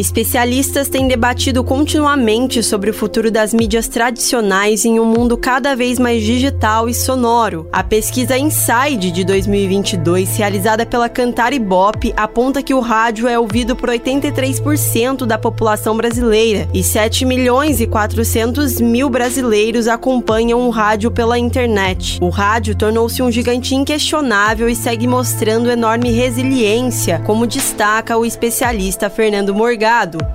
Especialistas 0.00 0.88
têm 0.88 1.06
debatido 1.06 1.62
continuamente 1.62 2.62
sobre 2.62 2.88
o 2.88 2.94
futuro 2.94 3.30
das 3.30 3.52
mídias 3.52 3.86
tradicionais 3.86 4.86
em 4.86 4.98
um 4.98 5.04
mundo 5.04 5.36
cada 5.36 5.76
vez 5.76 5.98
mais 5.98 6.22
digital 6.22 6.88
e 6.88 6.94
sonoro. 6.94 7.68
A 7.70 7.84
pesquisa 7.84 8.38
Inside 8.38 9.10
de 9.10 9.22
2022, 9.24 10.38
realizada 10.38 10.86
pela 10.86 11.06
Cantar 11.10 11.52
Ibope, 11.52 12.14
aponta 12.16 12.62
que 12.62 12.72
o 12.72 12.80
rádio 12.80 13.28
é 13.28 13.38
ouvido 13.38 13.76
por 13.76 13.90
83% 13.90 15.26
da 15.26 15.36
população 15.36 15.94
brasileira 15.94 16.66
e 16.72 16.82
7 16.82 17.26
milhões 17.26 17.78
e 17.78 17.86
400 17.86 18.80
mil 18.80 19.10
brasileiros 19.10 19.86
acompanham 19.86 20.66
o 20.66 20.70
rádio 20.70 21.10
pela 21.10 21.38
internet. 21.38 22.18
O 22.22 22.30
rádio 22.30 22.74
tornou-se 22.74 23.22
um 23.22 23.30
gigante 23.30 23.74
inquestionável 23.74 24.66
e 24.66 24.74
segue 24.74 25.06
mostrando 25.06 25.70
enorme 25.70 26.10
resiliência, 26.10 27.20
como 27.26 27.46
destaca 27.46 28.16
o 28.16 28.24
especialista 28.24 29.10
Fernando 29.10 29.54
Morgan 29.54 29.89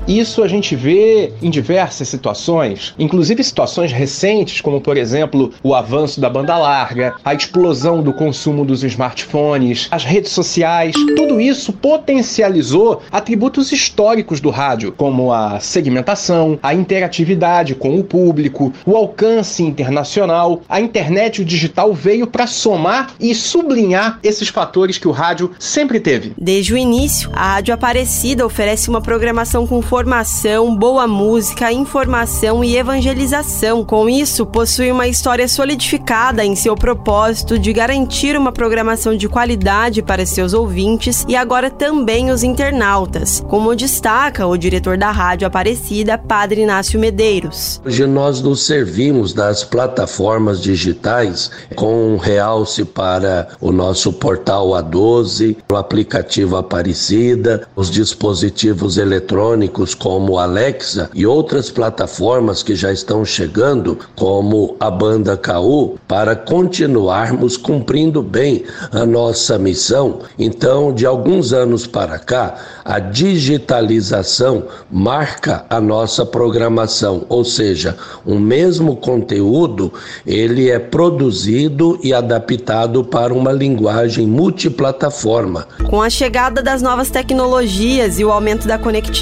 isso 0.07 0.43
a 0.43 0.47
gente 0.47 0.75
vê 0.75 1.33
em 1.41 1.49
diversas 1.49 2.07
situações, 2.09 2.93
inclusive 2.99 3.43
situações 3.43 3.91
recentes, 3.91 4.59
como 4.61 4.81
por 4.81 4.97
exemplo 4.97 5.53
o 5.63 5.73
avanço 5.73 6.19
da 6.19 6.29
banda 6.29 6.57
larga, 6.57 7.15
a 7.23 7.33
explosão 7.33 8.03
do 8.03 8.13
consumo 8.13 8.65
dos 8.65 8.83
smartphones, 8.83 9.87
as 9.89 10.03
redes 10.03 10.31
sociais. 10.31 10.93
Tudo 11.15 11.39
isso 11.39 11.71
potencializou 11.71 13.01
atributos 13.11 13.71
históricos 13.71 14.39
do 14.39 14.49
rádio, 14.49 14.91
como 14.91 15.31
a 15.31 15.59
segmentação, 15.59 16.59
a 16.61 16.73
interatividade 16.73 17.75
com 17.75 17.97
o 17.97 18.03
público, 18.03 18.73
o 18.85 18.95
alcance 18.95 19.63
internacional. 19.63 20.61
A 20.67 20.81
internet 20.81 21.37
e 21.37 21.41
o 21.41 21.45
digital 21.45 21.93
veio 21.93 22.27
para 22.27 22.47
somar 22.47 23.13
e 23.19 23.33
sublinhar 23.33 24.19
esses 24.21 24.49
fatores 24.49 24.97
que 24.97 25.07
o 25.07 25.11
rádio 25.11 25.51
sempre 25.59 25.99
teve. 25.99 26.33
Desde 26.37 26.73
o 26.73 26.77
início, 26.77 27.29
a 27.33 27.55
Rádio 27.55 27.73
Aparecida 27.73 28.45
oferece 28.45 28.89
uma 28.89 29.01
programação 29.01 29.44
com 29.45 29.79
formação, 29.79 30.75
boa 30.75 31.07
música, 31.07 31.71
informação 31.71 32.63
e 32.63 32.75
evangelização. 32.75 33.85
Com 33.85 34.09
isso, 34.09 34.43
possui 34.43 34.91
uma 34.91 35.07
história 35.07 35.47
solidificada 35.47 36.43
em 36.43 36.55
seu 36.55 36.75
propósito 36.75 37.59
de 37.59 37.71
garantir 37.71 38.35
uma 38.35 38.51
programação 38.51 39.15
de 39.15 39.29
qualidade 39.29 40.01
para 40.01 40.25
seus 40.25 40.53
ouvintes 40.53 41.23
e 41.27 41.35
agora 41.35 41.69
também 41.69 42.31
os 42.31 42.41
internautas, 42.43 43.43
como 43.47 43.75
destaca 43.75 44.47
o 44.47 44.57
diretor 44.57 44.97
da 44.97 45.11
Rádio 45.11 45.45
Aparecida, 45.45 46.17
Padre 46.17 46.61
Inácio 46.61 46.99
Medeiros. 46.99 47.79
Hoje 47.85 48.07
nós 48.07 48.41
nos 48.41 48.65
servimos 48.65 49.31
das 49.31 49.63
plataformas 49.63 50.59
digitais 50.59 51.51
com 51.75 52.17
realce 52.17 52.83
para 52.83 53.49
o 53.61 53.71
nosso 53.71 54.11
portal 54.11 54.69
A12, 54.69 55.55
o 55.71 55.75
aplicativo 55.75 56.57
Aparecida, 56.57 57.67
os 57.75 57.91
dispositivos 57.91 58.97
eletrônicos 58.97 59.24
eletrônicos 59.25 59.95
como 59.95 60.37
Alexa 60.37 61.09
e 61.13 61.25
outras 61.25 61.71
plataformas 61.71 62.61
que 62.61 62.75
já 62.75 62.91
estão 62.91 63.25
chegando, 63.25 63.97
como 64.15 64.75
a 64.79 64.91
banda 64.91 65.35
KU, 65.35 65.97
para 66.07 66.35
continuarmos 66.35 67.57
cumprindo 67.57 68.21
bem 68.21 68.63
a 68.91 69.05
nossa 69.05 69.57
missão. 69.57 70.19
Então, 70.37 70.93
de 70.93 71.05
alguns 71.05 71.51
anos 71.51 71.87
para 71.87 72.19
cá, 72.19 72.55
a 72.83 72.99
digitalização 72.99 74.65
marca 74.91 75.65
a 75.69 75.81
nossa 75.81 76.25
programação, 76.25 77.25
ou 77.27 77.43
seja, 77.43 77.97
o 78.25 78.35
mesmo 78.35 78.95
conteúdo 78.95 79.91
ele 80.25 80.69
é 80.69 80.77
produzido 80.77 81.99
e 82.03 82.13
adaptado 82.13 83.03
para 83.03 83.33
uma 83.33 83.51
linguagem 83.51 84.27
multiplataforma. 84.27 85.67
Com 85.89 86.01
a 86.01 86.09
chegada 86.09 86.61
das 86.61 86.81
novas 86.81 87.09
tecnologias 87.09 88.19
e 88.19 88.25
o 88.25 88.31
aumento 88.31 88.67
da 88.67 88.77
conectividade, 88.77 89.14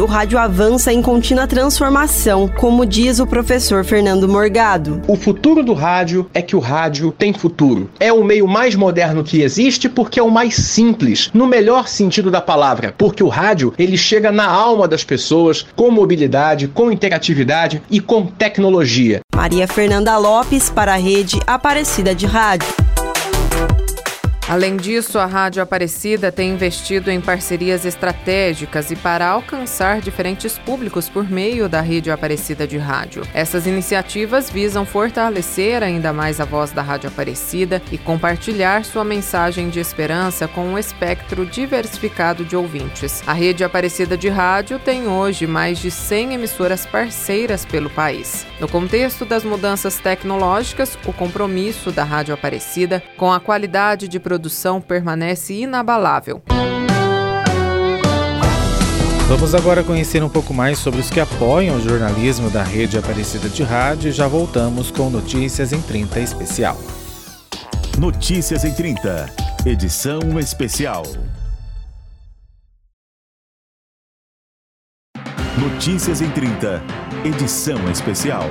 o 0.00 0.06
rádio 0.06 0.38
avança 0.38 0.92
em 0.92 1.02
contínua 1.02 1.46
transformação, 1.46 2.48
como 2.48 2.86
diz 2.86 3.18
o 3.18 3.26
professor 3.26 3.84
Fernando 3.84 4.28
Morgado. 4.28 5.02
O 5.08 5.16
futuro 5.16 5.62
do 5.62 5.72
rádio 5.72 6.30
é 6.32 6.40
que 6.40 6.54
o 6.54 6.60
rádio 6.60 7.10
tem 7.10 7.32
futuro. 7.32 7.90
É 7.98 8.12
o 8.12 8.22
meio 8.22 8.46
mais 8.46 8.76
moderno 8.76 9.24
que 9.24 9.42
existe 9.42 9.88
porque 9.88 10.20
é 10.20 10.22
o 10.22 10.30
mais 10.30 10.54
simples, 10.54 11.30
no 11.34 11.46
melhor 11.46 11.88
sentido 11.88 12.30
da 12.30 12.40
palavra 12.40 12.94
porque 12.96 13.22
o 13.22 13.28
rádio 13.28 13.74
ele 13.78 13.96
chega 13.96 14.30
na 14.30 14.46
alma 14.46 14.88
das 14.88 15.04
pessoas 15.04 15.66
com 15.74 15.90
mobilidade, 15.90 16.68
com 16.68 16.90
interatividade 16.90 17.82
e 17.90 18.00
com 18.00 18.26
tecnologia. 18.26 19.20
Maria 19.34 19.66
Fernanda 19.66 20.16
Lopes 20.16 20.70
para 20.70 20.94
a 20.94 20.96
rede 20.96 21.38
Aparecida 21.46 22.14
de 22.14 22.26
Rádio. 22.26 22.93
Além 24.46 24.76
disso, 24.76 25.18
a 25.18 25.24
Rádio 25.24 25.62
Aparecida 25.62 26.30
tem 26.30 26.50
investido 26.50 27.10
em 27.10 27.18
parcerias 27.18 27.86
estratégicas 27.86 28.90
e 28.90 28.96
para 28.96 29.26
alcançar 29.26 30.02
diferentes 30.02 30.58
públicos 30.58 31.08
por 31.08 31.26
meio 31.26 31.66
da 31.66 31.80
Rede 31.80 32.10
Aparecida 32.10 32.66
de 32.66 32.76
Rádio. 32.76 33.22
Essas 33.32 33.66
iniciativas 33.66 34.50
visam 34.50 34.84
fortalecer 34.84 35.82
ainda 35.82 36.12
mais 36.12 36.40
a 36.40 36.44
voz 36.44 36.72
da 36.72 36.82
Rádio 36.82 37.08
Aparecida 37.08 37.80
e 37.90 37.96
compartilhar 37.96 38.84
sua 38.84 39.02
mensagem 39.02 39.70
de 39.70 39.80
esperança 39.80 40.46
com 40.46 40.66
um 40.66 40.78
espectro 40.78 41.46
diversificado 41.46 42.44
de 42.44 42.54
ouvintes. 42.54 43.22
A 43.26 43.32
Rede 43.32 43.64
Aparecida 43.64 44.14
de 44.14 44.28
Rádio 44.28 44.78
tem 44.78 45.08
hoje 45.08 45.46
mais 45.46 45.78
de 45.78 45.90
100 45.90 46.34
emissoras 46.34 46.84
parceiras 46.84 47.64
pelo 47.64 47.88
país. 47.88 48.46
No 48.60 48.68
contexto 48.68 49.24
das 49.24 49.42
mudanças 49.42 49.98
tecnológicas, 49.98 50.98
o 51.06 51.14
compromisso 51.14 51.90
da 51.90 52.04
Rádio 52.04 52.34
Aparecida 52.34 53.02
com 53.16 53.32
a 53.32 53.40
qualidade 53.40 54.06
de 54.06 54.20
produção 54.20 54.33
produção 54.34 54.80
permanece 54.80 55.54
inabalável. 55.54 56.42
Vamos 59.28 59.54
agora 59.54 59.84
conhecer 59.84 60.24
um 60.24 60.28
pouco 60.28 60.52
mais 60.52 60.78
sobre 60.78 61.00
os 61.00 61.08
que 61.08 61.20
apoiam 61.20 61.76
o 61.76 61.80
jornalismo 61.80 62.50
da 62.50 62.64
Rede 62.64 62.98
Aparecida 62.98 63.48
de 63.48 63.62
Rádio 63.62 64.08
e 64.08 64.12
já 64.12 64.26
voltamos 64.26 64.90
com 64.90 65.08
Notícias 65.08 65.72
em 65.72 65.80
30 65.80 66.18
especial. 66.18 66.76
Notícias 67.96 68.64
em 68.64 68.74
30, 68.74 69.30
edição 69.64 70.20
especial. 70.40 71.04
Notícias 75.56 76.20
em 76.20 76.30
30, 76.30 76.82
edição 77.24 77.88
especial. 77.88 78.50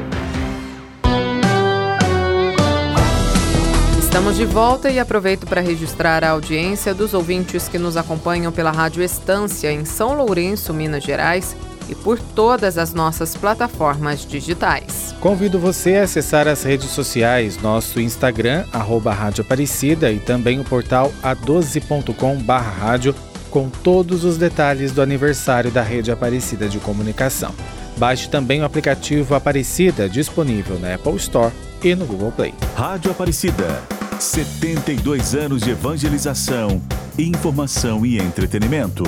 Estamos 4.14 4.38
de 4.38 4.46
volta 4.46 4.92
e 4.92 5.00
aproveito 5.00 5.48
para 5.48 5.60
registrar 5.60 6.24
a 6.24 6.30
audiência 6.30 6.94
dos 6.94 7.16
ouvintes 7.16 7.68
que 7.68 7.80
nos 7.80 7.98
acompanham 7.98 8.52
pela 8.52 8.70
Rádio 8.70 9.02
Estância 9.02 9.72
em 9.72 9.86
São 9.86 10.14
Lourenço, 10.14 10.72
Minas 10.72 11.04
Gerais 11.04 11.56
e 11.90 11.96
por 11.96 12.20
todas 12.20 12.78
as 12.78 12.94
nossas 12.94 13.36
plataformas 13.36 14.24
digitais. 14.24 15.16
Convido 15.20 15.58
você 15.58 15.96
a 15.96 16.04
acessar 16.04 16.48
as 16.48 16.62
redes 16.62 16.92
sociais, 16.92 17.60
nosso 17.60 18.00
Instagram, 18.00 18.66
arroba 18.72 19.12
Rádio 19.12 19.44
Aparecida 19.44 20.12
e 20.12 20.20
também 20.20 20.60
o 20.60 20.64
portal 20.64 21.12
a12.com 21.24 22.38
rádio 22.46 23.16
com 23.50 23.68
todos 23.68 24.24
os 24.24 24.38
detalhes 24.38 24.92
do 24.92 25.02
aniversário 25.02 25.72
da 25.72 25.82
Rede 25.82 26.12
Aparecida 26.12 26.70
de 26.70 26.78
Comunicação. 26.78 27.52
Baixe 27.98 28.30
também 28.30 28.62
o 28.62 28.66
aplicativo 28.66 29.34
Aparecida 29.34 30.08
disponível 30.08 30.78
na 30.78 30.94
Apple 30.94 31.16
Store 31.16 31.52
e 31.84 31.96
no 31.96 32.06
Google 32.06 32.32
Play. 32.32 32.54
Rádio 32.76 33.10
Aparecida 33.10 34.03
72 34.24 35.36
anos 35.36 35.64
de 35.64 35.72
evangelização, 35.72 36.82
informação 37.18 38.06
e 38.06 38.18
entretenimento. 38.18 39.04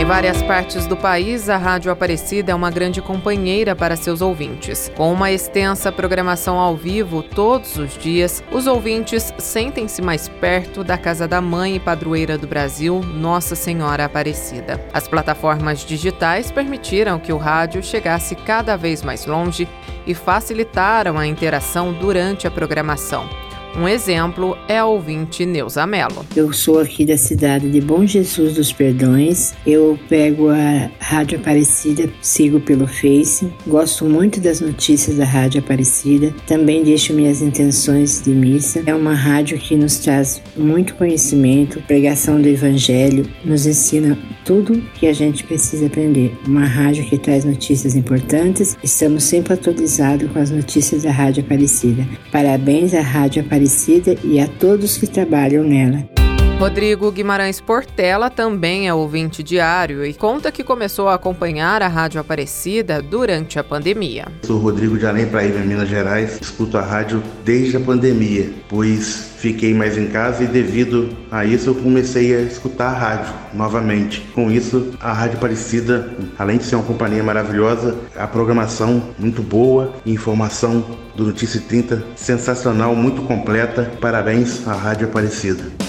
Em 0.00 0.04
várias 0.06 0.42
partes 0.42 0.86
do 0.86 0.96
país, 0.96 1.50
a 1.50 1.58
Rádio 1.58 1.92
Aparecida 1.92 2.52
é 2.52 2.54
uma 2.54 2.70
grande 2.70 3.02
companheira 3.02 3.76
para 3.76 3.96
seus 3.96 4.22
ouvintes. 4.22 4.90
Com 4.96 5.12
uma 5.12 5.30
extensa 5.30 5.92
programação 5.92 6.58
ao 6.58 6.74
vivo 6.74 7.22
todos 7.22 7.76
os 7.76 7.98
dias, 7.98 8.42
os 8.50 8.66
ouvintes 8.66 9.30
sentem-se 9.36 10.00
mais 10.00 10.26
perto 10.26 10.82
da 10.82 10.96
casa 10.96 11.28
da 11.28 11.42
mãe 11.42 11.76
e 11.76 11.78
padroeira 11.78 12.38
do 12.38 12.46
Brasil, 12.46 13.02
Nossa 13.02 13.54
Senhora 13.54 14.06
Aparecida. 14.06 14.82
As 14.90 15.06
plataformas 15.06 15.80
digitais 15.80 16.50
permitiram 16.50 17.18
que 17.18 17.30
o 17.30 17.36
rádio 17.36 17.82
chegasse 17.82 18.34
cada 18.34 18.78
vez 18.78 19.02
mais 19.02 19.26
longe 19.26 19.68
e 20.06 20.14
facilitaram 20.14 21.18
a 21.18 21.26
interação 21.26 21.92
durante 21.92 22.46
a 22.46 22.50
programação. 22.50 23.28
Um 23.76 23.86
exemplo 23.86 24.58
é 24.68 24.78
a 24.78 24.86
ouvinte 24.86 25.46
Neuza 25.46 25.86
Mello. 25.86 26.26
Eu 26.34 26.52
sou 26.52 26.80
aqui 26.80 27.06
da 27.06 27.16
cidade 27.16 27.70
de 27.70 27.80
Bom 27.80 28.04
Jesus 28.04 28.54
dos 28.54 28.72
Perdões. 28.72 29.54
Eu 29.64 29.98
pego 30.08 30.48
a 30.48 30.90
Rádio 30.98 31.38
Aparecida, 31.38 32.10
sigo 32.20 32.58
pelo 32.60 32.86
Face. 32.86 33.48
Gosto 33.66 34.04
muito 34.06 34.40
das 34.40 34.60
notícias 34.60 35.16
da 35.16 35.24
Rádio 35.24 35.60
Aparecida. 35.60 36.34
Também 36.46 36.82
deixo 36.82 37.14
minhas 37.14 37.40
intenções 37.40 38.20
de 38.20 38.30
missa. 38.30 38.82
É 38.86 38.94
uma 38.94 39.14
rádio 39.14 39.56
que 39.56 39.76
nos 39.76 39.98
traz 39.98 40.42
muito 40.56 40.94
conhecimento, 40.94 41.80
pregação 41.82 42.40
do 42.40 42.48
Evangelho, 42.48 43.24
nos 43.44 43.66
ensina 43.66 44.18
tudo 44.44 44.82
que 44.94 45.06
a 45.06 45.12
gente 45.12 45.44
precisa 45.44 45.86
aprender. 45.86 46.36
Uma 46.44 46.66
rádio 46.66 47.04
que 47.04 47.16
traz 47.16 47.44
notícias 47.44 47.94
importantes. 47.94 48.76
Estamos 48.82 49.22
sempre 49.22 49.54
atualizados 49.54 50.30
com 50.32 50.38
as 50.40 50.50
notícias 50.50 51.04
da 51.04 51.12
Rádio 51.12 51.44
Aparecida. 51.44 52.04
Parabéns 52.32 52.92
à 52.94 53.00
Rádio 53.00 53.42
Aparecida 53.42 53.59
Aparecida 53.60 54.16
e 54.24 54.40
a 54.40 54.48
todos 54.48 54.96
que 54.96 55.06
trabalham 55.06 55.62
nela. 55.62 56.19
Rodrigo 56.60 57.10
Guimarães 57.10 57.58
Portela 57.58 58.28
também 58.28 58.86
é 58.86 58.92
ouvinte 58.92 59.42
diário 59.42 60.04
e 60.04 60.12
conta 60.12 60.52
que 60.52 60.62
começou 60.62 61.08
a 61.08 61.14
acompanhar 61.14 61.80
a 61.80 61.88
Rádio 61.88 62.20
Aparecida 62.20 63.00
durante 63.00 63.58
a 63.58 63.64
pandemia. 63.64 64.26
Sou 64.42 64.58
Rodrigo 64.58 64.98
de 64.98 65.06
Além 65.06 65.26
Paraíba, 65.26 65.60
Minas 65.60 65.88
Gerais. 65.88 66.38
Escuto 66.38 66.76
a 66.76 66.82
rádio 66.82 67.22
desde 67.46 67.78
a 67.78 67.80
pandemia, 67.80 68.50
pois 68.68 69.32
fiquei 69.38 69.72
mais 69.72 69.96
em 69.96 70.08
casa 70.08 70.44
e 70.44 70.46
devido 70.46 71.08
a 71.30 71.46
isso 71.46 71.70
eu 71.70 71.74
comecei 71.76 72.36
a 72.36 72.42
escutar 72.42 72.88
a 72.88 72.98
rádio 72.98 73.34
novamente. 73.54 74.20
Com 74.34 74.50
isso, 74.50 74.92
a 75.00 75.14
Rádio 75.14 75.38
Aparecida, 75.38 76.12
além 76.38 76.58
de 76.58 76.64
ser 76.64 76.74
uma 76.74 76.84
companhia 76.84 77.22
maravilhosa, 77.22 77.96
a 78.14 78.26
programação 78.26 79.02
muito 79.18 79.42
boa, 79.42 79.94
informação 80.04 80.84
do 81.16 81.24
Notícia 81.24 81.58
30 81.66 82.04
sensacional, 82.14 82.94
muito 82.94 83.22
completa. 83.22 83.90
Parabéns 83.98 84.68
à 84.68 84.74
Rádio 84.74 85.08
Aparecida. 85.08 85.79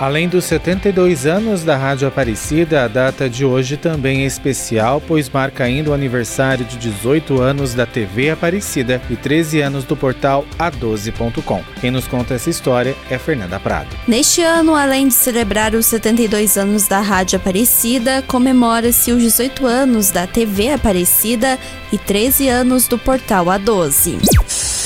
Além 0.00 0.28
dos 0.28 0.44
72 0.44 1.26
anos 1.26 1.64
da 1.64 1.76
Rádio 1.76 2.06
Aparecida, 2.06 2.84
a 2.84 2.88
data 2.88 3.28
de 3.28 3.44
hoje 3.44 3.76
também 3.76 4.22
é 4.22 4.26
especial, 4.26 5.02
pois 5.04 5.28
marca 5.28 5.64
ainda 5.64 5.90
o 5.90 5.92
aniversário 5.92 6.64
de 6.64 6.76
18 6.76 7.40
anos 7.42 7.74
da 7.74 7.84
TV 7.84 8.30
Aparecida 8.30 9.02
e 9.10 9.16
13 9.16 9.60
anos 9.60 9.82
do 9.82 9.96
portal 9.96 10.44
A12.com. 10.56 11.64
Quem 11.80 11.90
nos 11.90 12.06
conta 12.06 12.34
essa 12.34 12.48
história 12.48 12.94
é 13.10 13.18
Fernanda 13.18 13.58
Prado. 13.58 13.88
Neste 14.06 14.40
ano, 14.40 14.76
além 14.76 15.08
de 15.08 15.14
celebrar 15.14 15.74
os 15.74 15.86
72 15.86 16.56
anos 16.56 16.86
da 16.86 17.00
Rádio 17.00 17.36
Aparecida, 17.36 18.22
comemora-se 18.22 19.10
os 19.10 19.20
18 19.20 19.66
anos 19.66 20.12
da 20.12 20.28
TV 20.28 20.70
Aparecida 20.70 21.58
e 21.90 21.98
13 21.98 22.48
anos 22.48 22.86
do 22.86 22.98
portal 22.98 23.46
A12. 23.46 24.77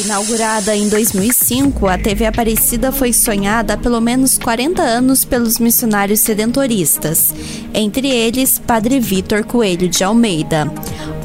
Inaugurada 0.00 0.74
em 0.74 0.88
2005, 0.88 1.86
a 1.86 1.98
TV 1.98 2.24
Aparecida 2.24 2.90
foi 2.90 3.12
sonhada 3.12 3.74
há 3.74 3.76
pelo 3.76 4.00
menos 4.00 4.38
40 4.38 4.80
anos 4.80 5.26
pelos 5.26 5.58
missionários 5.58 6.20
sedentoristas, 6.20 7.34
entre 7.74 8.08
eles 8.08 8.58
Padre 8.58 8.98
Vitor 8.98 9.44
Coelho 9.44 9.90
de 9.90 10.02
Almeida. 10.02 10.72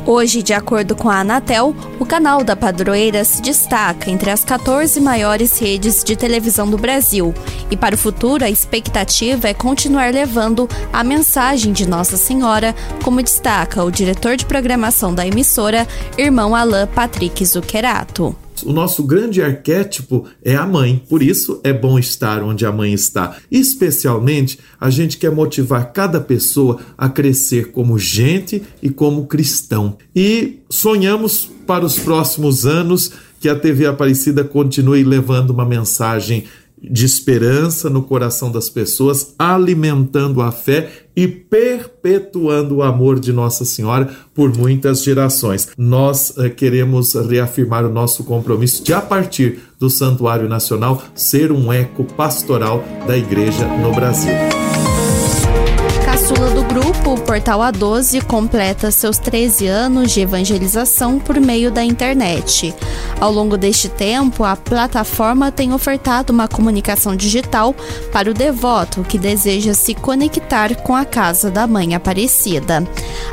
Hoje, 0.05 0.43
de 0.43 0.53
acordo 0.53 0.93
com 0.93 1.09
a 1.09 1.21
Anatel, 1.21 1.73
o 1.99 2.05
canal 2.05 2.43
da 2.43 2.55
Padroeira 2.55 3.23
se 3.23 3.41
destaca 3.41 4.11
entre 4.11 4.29
as 4.29 4.43
14 4.43 4.99
maiores 4.99 5.57
redes 5.57 6.03
de 6.03 6.17
televisão 6.17 6.69
do 6.69 6.77
Brasil. 6.77 7.33
E 7.71 7.77
para 7.77 7.95
o 7.95 7.97
futuro, 7.97 8.43
a 8.43 8.49
expectativa 8.49 9.47
é 9.47 9.53
continuar 9.53 10.13
levando 10.13 10.69
a 10.91 11.01
mensagem 11.01 11.71
de 11.71 11.87
Nossa 11.87 12.17
Senhora, 12.17 12.75
como 13.03 13.23
destaca 13.23 13.83
o 13.83 13.91
diretor 13.91 14.35
de 14.35 14.45
programação 14.45 15.15
da 15.15 15.25
emissora, 15.25 15.87
irmão 16.17 16.53
Alain 16.53 16.87
Patrick 16.87 17.43
Zuccherato. 17.45 18.44
O 18.63 18.71
nosso 18.71 19.03
grande 19.03 19.41
arquétipo 19.41 20.25
é 20.43 20.55
a 20.55 20.65
mãe, 20.65 21.01
por 21.09 21.21
isso 21.21 21.59
é 21.63 21.73
bom 21.73 21.99
estar 21.99 22.43
onde 22.43 22.65
a 22.65 22.71
mãe 22.71 22.93
está. 22.93 23.37
Especialmente, 23.51 24.59
a 24.79 24.89
gente 24.89 25.17
quer 25.17 25.31
motivar 25.31 25.91
cada 25.91 26.21
pessoa 26.21 26.79
a 26.97 27.09
crescer 27.09 27.71
como 27.71 27.99
gente 27.99 28.63
e 28.81 28.89
como 28.89 29.27
cristão. 29.27 29.97
E 30.15 30.59
sonhamos 30.69 31.49
para 31.65 31.85
os 31.85 31.97
próximos 31.99 32.65
anos 32.65 33.11
que 33.39 33.49
a 33.49 33.55
TV 33.55 33.85
Aparecida 33.85 34.43
continue 34.43 35.03
levando 35.03 35.51
uma 35.51 35.65
mensagem 35.65 36.45
de 36.91 37.05
esperança 37.05 37.89
no 37.89 38.03
coração 38.03 38.51
das 38.51 38.69
pessoas, 38.69 39.33
alimentando 39.37 40.41
a 40.41 40.51
fé 40.51 40.89
e 41.15 41.27
perpetuando 41.27 42.75
o 42.75 42.83
amor 42.83 43.19
de 43.19 43.31
Nossa 43.31 43.63
Senhora 43.63 44.09
por 44.33 44.55
muitas 44.55 45.03
gerações. 45.03 45.69
Nós 45.77 46.37
eh, 46.37 46.49
queremos 46.49 47.13
reafirmar 47.13 47.85
o 47.85 47.93
nosso 47.93 48.23
compromisso 48.23 48.83
de, 48.83 48.93
a 48.93 49.01
partir 49.01 49.59
do 49.79 49.89
Santuário 49.89 50.49
Nacional, 50.49 51.01
ser 51.13 51.51
um 51.51 51.71
eco 51.71 52.03
pastoral 52.03 52.83
da 53.07 53.17
Igreja 53.17 53.65
no 53.77 53.93
Brasil 53.93 54.64
o 57.15 57.21
Portal 57.21 57.61
A12 57.61 58.21
completa 58.25 58.91
seus 58.91 59.17
13 59.17 59.67
anos 59.67 60.11
de 60.11 60.19
evangelização 60.19 61.17
por 61.17 61.39
meio 61.39 61.71
da 61.71 61.81
internet. 61.81 62.75
Ao 63.21 63.31
longo 63.31 63.55
deste 63.55 63.87
tempo, 63.87 64.43
a 64.43 64.57
plataforma 64.57 65.49
tem 65.49 65.73
ofertado 65.73 66.33
uma 66.33 66.49
comunicação 66.49 67.15
digital 67.15 67.73
para 68.11 68.29
o 68.29 68.33
devoto 68.33 69.01
que 69.03 69.17
deseja 69.17 69.73
se 69.73 69.95
conectar 69.95 70.75
com 70.81 70.93
a 70.93 71.05
casa 71.05 71.49
da 71.49 71.65
Mãe 71.65 71.95
Aparecida. 71.95 72.85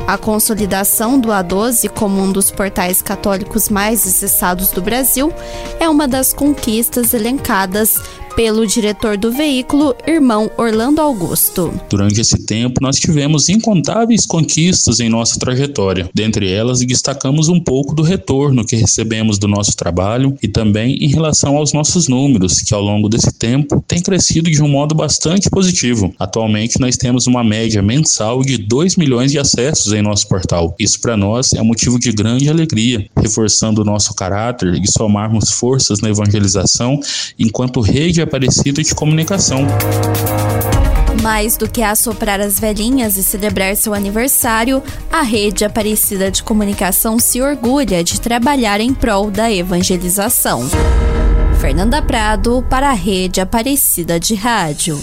A 0.07 0.17
consolidação 0.17 1.19
do 1.19 1.27
A12 1.29 1.89
como 1.89 2.21
um 2.21 2.31
dos 2.31 2.49
portais 2.49 3.01
católicos 3.01 3.67
mais 3.67 4.07
acessados 4.07 4.71
do 4.71 4.81
Brasil 4.81 5.33
é 5.77 5.89
uma 5.89 6.07
das 6.07 6.31
conquistas 6.33 7.13
elencadas 7.13 8.01
pelo 8.35 8.65
diretor 8.65 9.17
do 9.17 9.31
veículo, 9.31 9.95
irmão 10.07 10.49
Orlando 10.57 11.01
Augusto. 11.01 11.73
Durante 11.89 12.19
esse 12.19 12.45
tempo, 12.45 12.81
nós 12.81 12.99
tivemos 12.99 13.49
incontáveis 13.49 14.25
conquistas 14.25 14.99
em 14.99 15.09
nossa 15.09 15.39
trajetória. 15.39 16.09
Dentre 16.13 16.51
elas, 16.51 16.79
destacamos 16.79 17.47
um 17.47 17.59
pouco 17.59 17.93
do 17.93 18.01
retorno 18.01 18.65
que 18.65 18.75
recebemos 18.75 19.37
do 19.37 19.47
nosso 19.47 19.75
trabalho 19.75 20.35
e 20.41 20.47
também 20.47 20.95
em 20.95 21.07
relação 21.07 21.57
aos 21.57 21.73
nossos 21.73 22.07
números, 22.07 22.61
que 22.61 22.73
ao 22.73 22.81
longo 22.81 23.07
desse 23.07 23.31
tempo 23.31 23.83
têm 23.87 24.01
crescido 24.01 24.49
de 24.49 24.61
um 24.61 24.67
modo 24.67 24.95
bastante 24.95 25.49
positivo. 25.49 26.13
Atualmente, 26.19 26.79
nós 26.79 26.97
temos 26.97 27.27
uma 27.27 27.43
média 27.43 27.81
mensal 27.81 28.41
de 28.41 28.57
2 28.57 28.95
milhões 28.95 29.31
de 29.31 29.39
acessos 29.39 29.93
em 29.93 30.01
nosso 30.01 30.27
portal. 30.27 30.75
Isso 30.79 30.99
para 30.99 31.15
nós 31.15 31.53
é 31.53 31.61
motivo 31.61 31.99
de 31.99 32.11
grande 32.11 32.49
alegria, 32.49 33.05
reforçando 33.15 33.81
o 33.81 33.85
nosso 33.85 34.13
caráter 34.15 34.73
e 34.75 34.91
somarmos 34.91 35.51
forças 35.51 35.99
na 35.99 36.09
evangelização 36.09 36.99
enquanto 37.37 37.79
rede 37.79 38.22
Aparecida 38.23 38.81
de 38.81 38.95
Comunicação. 38.95 39.67
Mais 41.21 41.55
do 41.55 41.69
que 41.69 41.81
assoprar 41.81 42.41
as 42.41 42.59
velhinhas 42.59 43.15
e 43.17 43.23
celebrar 43.23 43.75
seu 43.75 43.93
aniversário, 43.93 44.83
a 45.11 45.21
Rede 45.21 45.63
Aparecida 45.63 46.29
de 46.31 46.43
Comunicação 46.43 47.19
se 47.19 47.41
orgulha 47.41 48.03
de 48.03 48.19
trabalhar 48.19 48.81
em 48.81 48.93
prol 48.93 49.29
da 49.29 49.51
evangelização. 49.51 50.67
Fernanda 51.61 52.01
Prado 52.01 52.65
para 52.69 52.89
a 52.89 52.93
Rede 52.93 53.39
Aparecida 53.39 54.19
de 54.19 54.35
Rádio. 54.35 54.99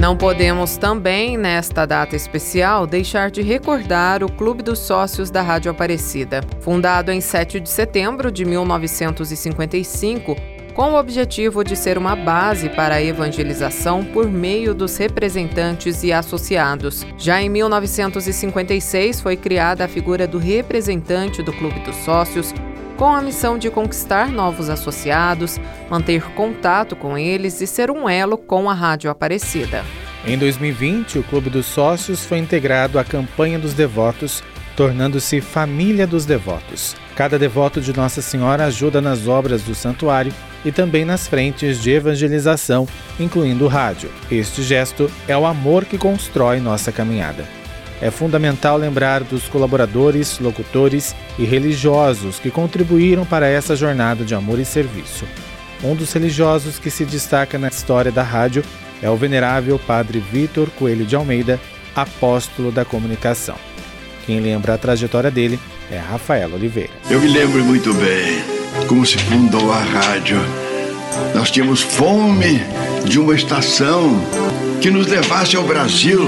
Não 0.00 0.16
podemos 0.16 0.76
também, 0.76 1.36
nesta 1.36 1.84
data 1.84 2.14
especial, 2.14 2.86
deixar 2.86 3.30
de 3.30 3.42
recordar 3.42 4.22
o 4.22 4.30
Clube 4.30 4.62
dos 4.62 4.78
Sócios 4.78 5.30
da 5.30 5.42
Rádio 5.42 5.70
Aparecida. 5.70 6.42
Fundado 6.60 7.10
em 7.10 7.20
7 7.20 7.60
de 7.60 7.68
setembro 7.68 8.30
de 8.30 8.44
1955, 8.44 10.36
com 10.76 10.92
o 10.92 10.98
objetivo 10.98 11.64
de 11.64 11.74
ser 11.74 11.96
uma 11.96 12.14
base 12.14 12.68
para 12.68 12.96
a 12.96 13.02
evangelização 13.02 14.04
por 14.04 14.28
meio 14.28 14.74
dos 14.74 14.94
representantes 14.98 16.02
e 16.02 16.12
associados. 16.12 17.06
Já 17.16 17.40
em 17.40 17.48
1956 17.48 19.22
foi 19.22 19.38
criada 19.38 19.86
a 19.86 19.88
figura 19.88 20.28
do 20.28 20.36
representante 20.36 21.42
do 21.42 21.50
Clube 21.50 21.80
dos 21.80 21.96
Sócios, 21.96 22.52
com 22.98 23.06
a 23.06 23.22
missão 23.22 23.56
de 23.56 23.70
conquistar 23.70 24.28
novos 24.28 24.68
associados, 24.68 25.58
manter 25.88 26.22
contato 26.34 26.94
com 26.94 27.16
eles 27.16 27.58
e 27.62 27.66
ser 27.66 27.90
um 27.90 28.06
elo 28.06 28.36
com 28.36 28.68
a 28.68 28.74
Rádio 28.74 29.10
Aparecida. 29.10 29.82
Em 30.26 30.36
2020, 30.36 31.20
o 31.20 31.22
Clube 31.22 31.48
dos 31.48 31.64
Sócios 31.64 32.26
foi 32.26 32.36
integrado 32.36 32.98
à 32.98 33.04
Campanha 33.04 33.58
dos 33.58 33.72
Devotos, 33.72 34.42
tornando-se 34.76 35.40
Família 35.40 36.06
dos 36.06 36.26
Devotos. 36.26 36.94
Cada 37.14 37.38
devoto 37.38 37.80
de 37.80 37.96
Nossa 37.96 38.20
Senhora 38.20 38.66
ajuda 38.66 39.00
nas 39.00 39.26
obras 39.26 39.62
do 39.62 39.74
santuário 39.74 40.34
e 40.64 40.72
também 40.72 41.04
nas 41.04 41.26
frentes 41.26 41.80
de 41.80 41.90
evangelização, 41.90 42.86
incluindo 43.18 43.64
o 43.64 43.68
rádio. 43.68 44.10
Este 44.30 44.62
gesto 44.62 45.10
é 45.28 45.36
o 45.36 45.46
amor 45.46 45.84
que 45.84 45.98
constrói 45.98 46.60
nossa 46.60 46.90
caminhada. 46.90 47.44
É 48.00 48.10
fundamental 48.10 48.76
lembrar 48.76 49.22
dos 49.22 49.48
colaboradores, 49.48 50.38
locutores 50.38 51.14
e 51.38 51.44
religiosos 51.44 52.38
que 52.38 52.50
contribuíram 52.50 53.24
para 53.24 53.48
essa 53.48 53.74
jornada 53.74 54.24
de 54.24 54.34
amor 54.34 54.58
e 54.58 54.64
serviço. 54.64 55.24
Um 55.82 55.94
dos 55.94 56.12
religiosos 56.12 56.78
que 56.78 56.90
se 56.90 57.04
destaca 57.04 57.58
na 57.58 57.68
história 57.68 58.12
da 58.12 58.22
rádio 58.22 58.62
é 59.02 59.10
o 59.10 59.16
venerável 59.16 59.78
Padre 59.78 60.18
Vitor 60.18 60.68
Coelho 60.70 61.04
de 61.04 61.16
Almeida, 61.16 61.60
apóstolo 61.94 62.70
da 62.70 62.84
comunicação. 62.84 63.56
Quem 64.26 64.40
lembra 64.40 64.74
a 64.74 64.78
trajetória 64.78 65.30
dele 65.30 65.58
é 65.90 65.98
Rafael 65.98 66.52
Oliveira. 66.52 66.92
Eu 67.08 67.20
me 67.20 67.28
lembro 67.28 67.64
muito 67.64 67.94
bem 67.94 68.55
como 68.88 69.04
se 69.04 69.18
fundou 69.18 69.72
a 69.72 69.78
rádio. 69.78 70.38
Nós 71.34 71.50
tínhamos 71.50 71.82
fome 71.82 72.60
de 73.04 73.18
uma 73.18 73.34
estação 73.34 74.20
que 74.80 74.90
nos 74.90 75.06
levasse 75.06 75.56
ao 75.56 75.64
Brasil. 75.64 76.20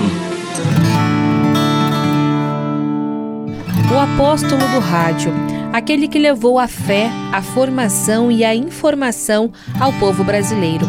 O 3.92 3.98
apóstolo 3.98 4.60
do 4.68 4.78
rádio, 4.78 5.32
aquele 5.72 6.08
que 6.08 6.18
levou 6.18 6.58
a 6.58 6.68
fé, 6.68 7.10
a 7.32 7.42
formação 7.42 8.30
e 8.30 8.44
a 8.44 8.54
informação 8.54 9.50
ao 9.80 9.92
povo 9.94 10.22
brasileiro. 10.22 10.86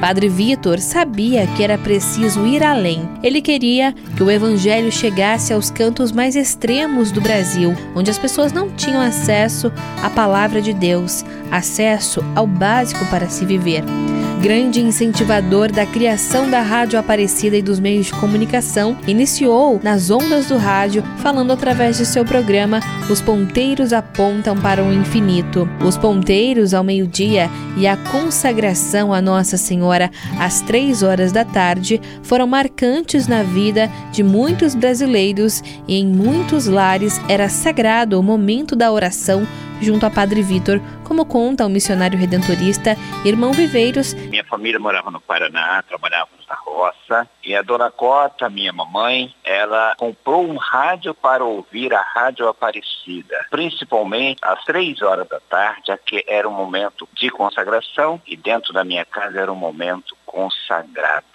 Padre 0.00 0.28
Vitor 0.28 0.78
sabia 0.78 1.46
que 1.46 1.62
era 1.62 1.78
preciso 1.78 2.46
ir 2.46 2.62
além. 2.62 3.08
Ele 3.22 3.40
queria 3.40 3.94
que 4.16 4.22
o 4.22 4.30
evangelho 4.30 4.92
chegasse 4.92 5.52
aos 5.52 5.70
cantos 5.70 6.12
mais 6.12 6.36
extremos 6.36 7.10
do 7.10 7.20
Brasil, 7.20 7.74
onde 7.94 8.10
as 8.10 8.18
pessoas 8.18 8.52
não 8.52 8.70
tinham 8.70 9.00
acesso 9.00 9.72
à 10.02 10.10
palavra 10.10 10.60
de 10.60 10.72
Deus, 10.72 11.24
acesso 11.50 12.24
ao 12.34 12.46
básico 12.46 13.04
para 13.06 13.28
se 13.28 13.44
viver 13.44 13.82
grande 14.40 14.80
incentivador 14.80 15.72
da 15.72 15.86
criação 15.86 16.48
da 16.50 16.60
Rádio 16.60 16.98
Aparecida 16.98 17.56
e 17.56 17.62
dos 17.62 17.80
meios 17.80 18.06
de 18.06 18.12
comunicação, 18.12 18.96
iniciou 19.06 19.80
nas 19.82 20.10
ondas 20.10 20.46
do 20.46 20.56
rádio, 20.56 21.02
falando 21.18 21.52
através 21.52 21.96
de 21.96 22.04
seu 22.04 22.24
programa 22.24 22.80
Os 23.10 23.20
Ponteiros 23.20 23.92
Apontam 23.92 24.56
para 24.56 24.84
o 24.84 24.92
Infinito. 24.92 25.68
Os 25.84 25.96
ponteiros 25.96 26.74
ao 26.74 26.84
meio-dia 26.84 27.50
e 27.76 27.86
a 27.86 27.96
consagração 27.96 29.12
a 29.12 29.20
Nossa 29.20 29.56
Senhora 29.56 30.10
às 30.38 30.60
três 30.60 31.02
horas 31.02 31.32
da 31.32 31.44
tarde 31.44 32.00
foram 32.22 32.46
marcantes 32.46 33.26
na 33.26 33.42
vida 33.42 33.90
de 34.12 34.22
muitos 34.22 34.74
brasileiros 34.74 35.62
e 35.88 35.96
em 35.96 36.06
muitos 36.06 36.66
lares 36.66 37.20
era 37.28 37.48
sagrado 37.48 38.18
o 38.18 38.22
momento 38.22 38.76
da 38.76 38.92
oração 38.92 39.46
junto 39.80 40.06
a 40.06 40.10
Padre 40.10 40.42
Vitor, 40.42 40.80
como 41.04 41.24
conta 41.24 41.66
o 41.66 41.68
missionário 41.68 42.18
redentorista 42.18 42.96
Irmão 43.24 43.52
Viveiros. 43.52 44.14
Minha 44.14 44.44
família 44.44 44.78
morava 44.78 45.10
no 45.10 45.20
Paraná, 45.20 45.82
trabalhávamos 45.82 46.46
na 46.48 46.54
roça, 46.54 47.28
e 47.44 47.54
a 47.54 47.62
dona 47.62 47.90
Cota, 47.90 48.48
minha 48.48 48.72
mamãe, 48.72 49.34
ela 49.44 49.94
comprou 49.96 50.46
um 50.48 50.56
rádio 50.56 51.14
para 51.14 51.44
ouvir 51.44 51.92
a 51.92 52.02
Rádio 52.02 52.48
Aparecida, 52.48 53.46
principalmente 53.50 54.38
às 54.42 54.64
três 54.64 55.00
horas 55.02 55.28
da 55.28 55.40
tarde, 55.40 55.96
que 56.04 56.24
era 56.26 56.48
um 56.48 56.52
momento 56.52 57.08
de 57.14 57.30
consagração, 57.30 58.20
e 58.26 58.36
dentro 58.36 58.72
da 58.72 58.84
minha 58.84 59.04
casa 59.04 59.40
era 59.40 59.52
um 59.52 59.56
momento 59.56 60.16
consagrado 60.24 61.26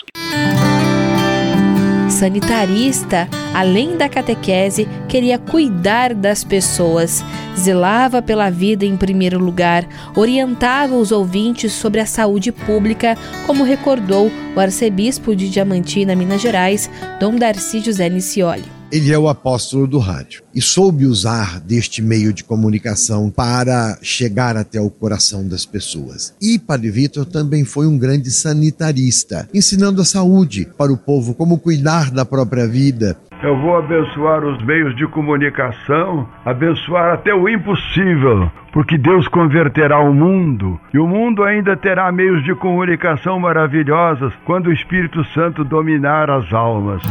sanitarista, 2.12 3.28
além 3.56 3.98
da 3.98 4.08
catequese, 4.08 4.88
queria 5.10 5.40
cuidar 5.40 6.14
das 6.14 6.44
pessoas, 6.44 7.24
zelava 7.58 8.22
pela 8.22 8.50
vida 8.50 8.86
em 8.86 8.98
primeiro 8.98 9.40
lugar, 9.40 9.88
orientava 10.16 10.96
os 10.96 11.12
ouvintes 11.12 11.74
sobre 11.74 12.00
a 12.00 12.06
saúde 12.06 12.52
pública, 12.52 13.18
como 13.46 13.64
recordou 13.64 14.32
o 14.56 14.60
arcebispo 14.60 15.36
de 15.36 15.50
Diamantina, 15.50 16.16
Minas 16.16 16.42
Gerais, 16.42 16.90
Dom 17.20 17.36
Darcy 17.36 17.80
José 17.80 18.10
Nicioli. 18.10 18.82
Ele 18.92 19.10
é 19.10 19.18
o 19.18 19.30
apóstolo 19.30 19.88
do 19.88 20.00
rádio 20.00 20.44
e 20.54 20.62
soube 20.62 21.06
usar 21.06 21.62
deste 21.62 22.02
meio 22.02 22.34
de 22.34 22.44
comunicação 22.44 23.30
para 23.30 23.98
chegar 24.02 24.58
até 24.58 24.82
o 24.82 24.90
coração 24.90 25.48
das 25.48 25.66
pessoas. 25.66 26.34
E 26.42 26.60
Padre 26.60 26.92
Vitor 26.92 27.26
também 27.26 27.64
foi 27.64 27.88
um 27.88 27.98
grande 27.98 28.30
sanitarista, 28.30 29.48
ensinando 29.54 30.02
a 30.02 30.06
saúde 30.06 30.68
para 30.78 30.92
o 30.92 30.98
povo, 30.98 31.34
como 31.34 31.58
cuidar 31.58 32.12
da 32.12 32.26
própria 32.26 32.68
vida. 32.68 33.18
Eu 33.44 33.58
vou 33.58 33.76
abençoar 33.76 34.44
os 34.44 34.62
meios 34.64 34.96
de 34.96 35.08
comunicação, 35.08 36.30
abençoar 36.46 37.14
até 37.14 37.34
o 37.34 37.50
impossível, 37.50 38.52
porque 38.72 39.00
Deus 39.00 39.28
converterá 39.28 40.00
o 40.00 40.14
mundo 40.14 40.80
e 40.94 41.00
o 41.00 41.08
mundo 41.08 41.44
ainda 41.44 41.76
terá 41.76 42.12
meios 42.12 42.44
de 42.44 42.54
comunicação 42.54 43.40
maravilhosos 43.40 44.32
quando 44.46 44.68
o 44.68 44.72
Espírito 44.72 45.24
Santo 45.34 45.64
dominar 45.64 46.30
as 46.30 46.54
almas. 46.54 47.02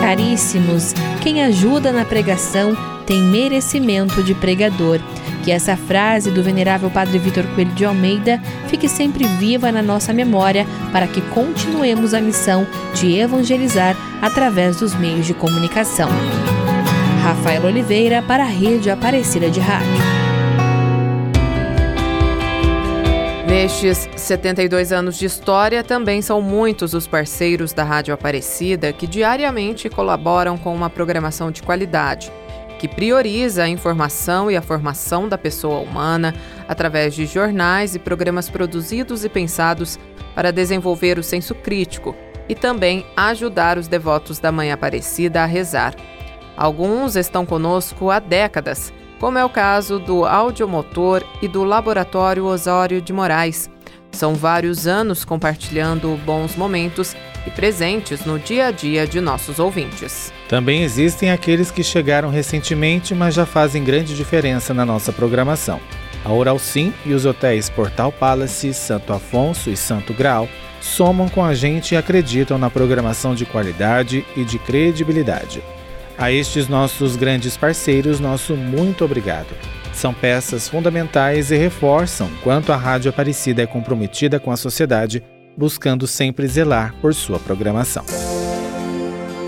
Caríssimos, 0.00 0.94
quem 1.20 1.42
ajuda 1.42 1.90
na 1.90 2.04
pregação 2.04 2.76
tem 3.04 3.20
merecimento 3.20 4.22
de 4.22 4.32
pregador. 4.32 5.00
Que 5.44 5.52
essa 5.52 5.76
frase 5.76 6.30
do 6.30 6.42
venerável 6.42 6.90
Padre 6.90 7.18
Vitor 7.18 7.44
Coelho 7.54 7.72
de 7.72 7.84
Almeida 7.84 8.40
fique 8.68 8.88
sempre 8.88 9.26
viva 9.26 9.70
na 9.70 9.82
nossa 9.82 10.12
memória 10.12 10.66
para 10.90 11.06
que 11.06 11.20
continuemos 11.20 12.14
a 12.14 12.20
missão 12.20 12.66
de 12.94 13.18
evangelizar 13.18 13.94
através 14.22 14.78
dos 14.78 14.94
meios 14.94 15.26
de 15.26 15.34
comunicação. 15.34 16.08
Rafael 17.22 17.64
Oliveira 17.64 18.22
para 18.22 18.44
a 18.44 18.46
Rede 18.46 18.90
Aparecida 18.90 19.50
de 19.50 19.60
Rádio. 19.60 20.24
Nestes 23.46 24.08
72 24.16 24.92
anos 24.92 25.16
de 25.16 25.26
história, 25.26 25.84
também 25.84 26.20
são 26.20 26.42
muitos 26.42 26.92
os 26.92 27.06
parceiros 27.06 27.72
da 27.72 27.84
Rádio 27.84 28.12
Aparecida 28.12 28.92
que 28.92 29.06
diariamente 29.06 29.88
colaboram 29.88 30.56
com 30.56 30.74
uma 30.74 30.90
programação 30.90 31.50
de 31.50 31.62
qualidade, 31.62 32.32
que 32.78 32.88
prioriza 32.88 33.64
a 33.64 33.68
informação 33.68 34.50
e 34.50 34.56
a 34.56 34.62
formação 34.62 35.28
da 35.28 35.38
pessoa 35.38 35.80
humana 35.80 36.34
através 36.68 37.14
de 37.14 37.26
jornais 37.26 37.94
e 37.94 37.98
programas 37.98 38.48
produzidos 38.50 39.24
e 39.24 39.28
pensados 39.28 39.98
para 40.34 40.52
desenvolver 40.52 41.18
o 41.18 41.22
senso 41.22 41.54
crítico 41.54 42.14
e 42.48 42.54
também 42.54 43.06
ajudar 43.16 43.78
os 43.78 43.88
devotos 43.88 44.38
da 44.38 44.52
Mãe 44.52 44.72
Aparecida 44.72 45.42
a 45.42 45.46
rezar. 45.46 45.94
Alguns 46.56 47.16
estão 47.16 47.46
conosco 47.46 48.10
há 48.10 48.18
décadas 48.18 48.92
como 49.24 49.38
é 49.38 49.44
o 49.44 49.48
caso 49.48 49.98
do 49.98 50.26
Audiomotor 50.26 51.24
e 51.40 51.48
do 51.48 51.64
Laboratório 51.64 52.44
Osório 52.44 53.00
de 53.00 53.10
Moraes. 53.12 53.70
São 54.12 54.34
vários 54.34 54.86
anos 54.86 55.24
compartilhando 55.24 56.20
bons 56.26 56.56
momentos 56.56 57.16
e 57.46 57.50
presentes 57.50 58.24
no 58.24 58.38
dia 58.38 58.66
a 58.66 58.70
dia 58.70 59.06
de 59.06 59.20
nossos 59.20 59.58
ouvintes. 59.58 60.32
Também 60.54 60.84
existem 60.84 61.32
aqueles 61.32 61.72
que 61.72 61.82
chegaram 61.82 62.30
recentemente, 62.30 63.12
mas 63.12 63.34
já 63.34 63.44
fazem 63.44 63.82
grande 63.82 64.14
diferença 64.14 64.72
na 64.72 64.86
nossa 64.86 65.12
programação. 65.12 65.80
A 66.24 66.32
Oral 66.32 66.60
Sim 66.60 66.94
e 67.04 67.12
os 67.12 67.26
hotéis 67.26 67.68
Portal 67.68 68.12
Palace, 68.12 68.72
Santo 68.72 69.12
Afonso 69.12 69.68
e 69.68 69.76
Santo 69.76 70.14
Grau 70.14 70.48
somam 70.80 71.28
com 71.28 71.44
a 71.44 71.54
gente 71.54 71.92
e 71.92 71.96
acreditam 71.96 72.56
na 72.56 72.70
programação 72.70 73.34
de 73.34 73.44
qualidade 73.44 74.24
e 74.36 74.44
de 74.44 74.60
credibilidade. 74.60 75.60
A 76.16 76.30
estes 76.30 76.68
nossos 76.68 77.16
grandes 77.16 77.56
parceiros, 77.56 78.20
nosso 78.20 78.54
muito 78.54 79.04
obrigado. 79.04 79.48
São 79.92 80.14
peças 80.14 80.68
fundamentais 80.68 81.50
e 81.50 81.56
reforçam 81.56 82.30
quanto 82.44 82.70
a 82.70 82.76
Rádio 82.76 83.10
Aparecida 83.10 83.62
é 83.62 83.66
comprometida 83.66 84.38
com 84.38 84.52
a 84.52 84.56
sociedade, 84.56 85.20
buscando 85.56 86.06
sempre 86.06 86.46
zelar 86.46 86.94
por 87.00 87.12
sua 87.12 87.40
programação. 87.40 88.04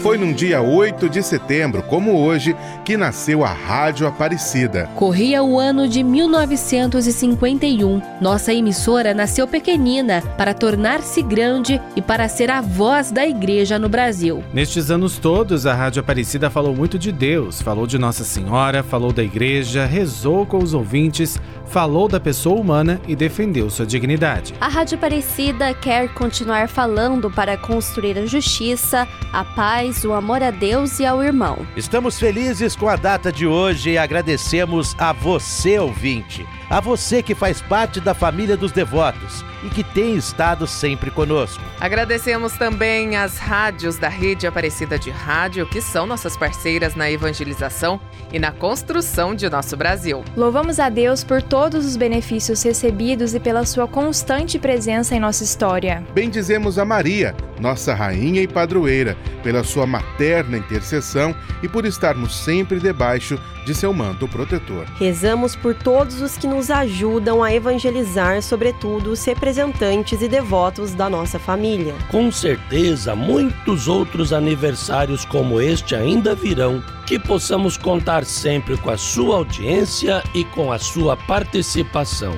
Foi 0.02 0.16
num 0.16 0.32
dia 0.32 0.62
8 0.62 1.08
de 1.08 1.22
setembro, 1.22 1.82
como 1.82 2.18
hoje, 2.18 2.54
que 2.84 2.96
nasceu 2.96 3.44
a 3.44 3.52
Rádio 3.52 4.06
Aparecida. 4.06 4.88
Corria 4.94 5.42
o 5.42 5.58
ano 5.58 5.88
de 5.88 6.02
1951. 6.04 8.00
Nossa 8.20 8.52
emissora 8.52 9.12
nasceu 9.12 9.48
pequenina 9.48 10.22
para 10.36 10.54
tornar-se 10.54 11.22
grande 11.22 11.80
e 11.96 12.02
para 12.02 12.28
ser 12.28 12.50
a 12.50 12.60
voz 12.60 13.10
da 13.10 13.26
igreja 13.26 13.78
no 13.78 13.88
Brasil. 13.88 14.44
Nestes 14.52 14.90
anos 14.90 15.18
todos, 15.18 15.66
a 15.66 15.74
Rádio 15.74 16.00
Aparecida 16.00 16.48
falou 16.50 16.74
muito 16.74 16.98
de 16.98 17.10
Deus, 17.10 17.60
falou 17.60 17.86
de 17.86 17.98
Nossa 17.98 18.22
Senhora, 18.22 18.82
falou 18.82 19.12
da 19.12 19.22
igreja, 19.24 19.84
rezou 19.86 20.46
com 20.46 20.58
os 20.58 20.72
ouvintes, 20.74 21.40
falou 21.68 22.08
da 22.08 22.20
pessoa 22.20 22.60
humana 22.60 23.00
e 23.06 23.14
defendeu 23.14 23.68
sua 23.70 23.86
dignidade. 23.86 24.54
A 24.60 24.68
Rádio 24.68 24.96
Aparecida 24.96 25.74
quer 25.74 26.12
continuar 26.14 26.68
falando 26.68 27.30
para 27.30 27.56
construir 27.56 28.18
a 28.18 28.26
justiça, 28.26 29.06
a 29.32 29.44
paz, 29.44 30.04
o 30.04 30.12
amor 30.12 30.42
a 30.42 30.50
Deus 30.50 30.98
e 31.00 31.06
ao 31.06 31.22
irmão. 31.22 31.66
Estamos 31.76 32.18
felizes 32.18 32.74
com 32.74 32.88
a 32.88 32.96
data 32.96 33.32
de 33.32 33.46
hoje 33.46 33.90
e 33.90 33.98
agradecemos 33.98 34.94
a 34.98 35.12
você, 35.12 35.78
ouvinte, 35.78 36.46
a 36.68 36.80
você 36.80 37.22
que 37.22 37.34
faz 37.34 37.60
parte 37.60 38.00
da 38.00 38.14
família 38.14 38.56
dos 38.56 38.72
devotos 38.72 39.44
e 39.64 39.68
que 39.68 39.82
tem 39.82 40.16
estado 40.16 40.66
sempre 40.66 41.10
conosco. 41.10 41.62
Agradecemos 41.80 42.52
também 42.52 43.16
as 43.16 43.38
rádios 43.38 43.96
da 43.96 44.08
Rede 44.08 44.46
Aparecida 44.46 44.98
de 44.98 45.10
Rádio, 45.10 45.66
que 45.66 45.80
são 45.80 46.06
nossas 46.06 46.36
parceiras 46.36 46.94
na 46.94 47.10
evangelização 47.10 48.00
e 48.32 48.38
na 48.38 48.52
construção 48.52 49.34
de 49.34 49.48
nosso 49.48 49.76
Brasil. 49.76 50.24
Louvamos 50.36 50.78
a 50.78 50.88
Deus 50.88 51.24
por 51.24 51.42
todos 51.42 51.86
os 51.86 51.96
benefícios 51.96 52.62
recebidos 52.62 53.34
e 53.34 53.40
pela 53.40 53.64
sua 53.64 53.86
constante 53.86 54.58
presença 54.58 55.14
em 55.14 55.20
nossa 55.20 55.44
história. 55.44 56.02
Bendizemos 56.14 56.78
a 56.78 56.84
Maria, 56.84 57.34
nossa 57.60 57.94
rainha 57.94 58.42
e 58.42 58.48
padroeira, 58.48 59.16
pela 59.42 59.64
sua 59.64 59.86
materna 59.86 60.58
intercessão 60.58 61.34
e 61.62 61.68
por 61.68 61.84
estarmos 61.84 62.36
sempre 62.36 62.80
debaixo 62.80 63.38
de 63.64 63.74
seu 63.74 63.92
manto 63.92 64.28
protetor. 64.28 64.86
Rezamos 64.96 65.56
por 65.56 65.74
todos 65.74 66.22
os 66.22 66.36
que 66.36 66.46
nos 66.46 66.55
ajudam 66.70 67.42
a 67.42 67.52
evangelizar, 67.52 68.42
sobretudo 68.42 69.10
os 69.10 69.24
representantes 69.24 70.22
e 70.22 70.28
devotos 70.28 70.94
da 70.94 71.08
nossa 71.08 71.38
família. 71.38 71.94
Com 72.10 72.30
certeza, 72.32 73.14
muitos 73.14 73.88
outros 73.88 74.32
aniversários 74.32 75.24
como 75.24 75.60
este 75.60 75.94
ainda 75.94 76.34
virão. 76.34 76.82
Que 77.06 77.18
possamos 77.18 77.76
contar 77.76 78.24
sempre 78.24 78.76
com 78.76 78.90
a 78.90 78.96
sua 78.96 79.36
audiência 79.36 80.22
e 80.34 80.44
com 80.44 80.72
a 80.72 80.78
sua 80.78 81.16
participação. 81.16 82.36